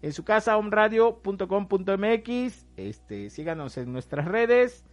[0.00, 2.66] en su casa, omradio.com.mx.
[2.76, 4.84] Este, síganos en nuestras redes.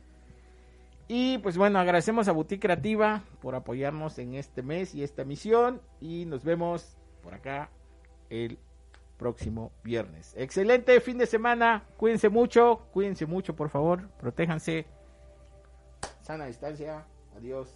[1.11, 5.81] Y pues bueno, agradecemos a Boutique Creativa por apoyarnos en este mes y esta misión.
[5.99, 7.71] Y nos vemos por acá
[8.29, 8.59] el
[9.17, 10.35] próximo viernes.
[10.37, 11.83] Excelente fin de semana.
[11.97, 12.85] Cuídense mucho.
[12.93, 14.07] Cuídense mucho, por favor.
[14.19, 14.85] Protéjanse.
[16.21, 17.03] Sana distancia.
[17.35, 17.75] Adiós.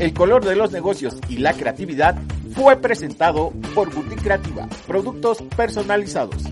[0.00, 2.16] El color de los negocios y la creatividad
[2.56, 6.42] fue presentado por Boutique Creativa, productos personalizados.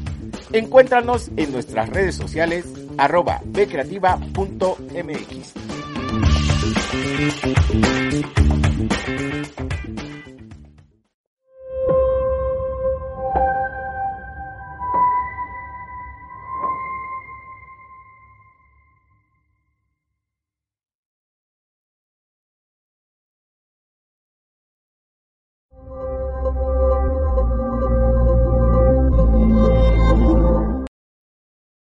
[0.53, 2.65] Encuéntranos en nuestras redes sociales
[2.97, 4.19] arroba bcreativa.mx.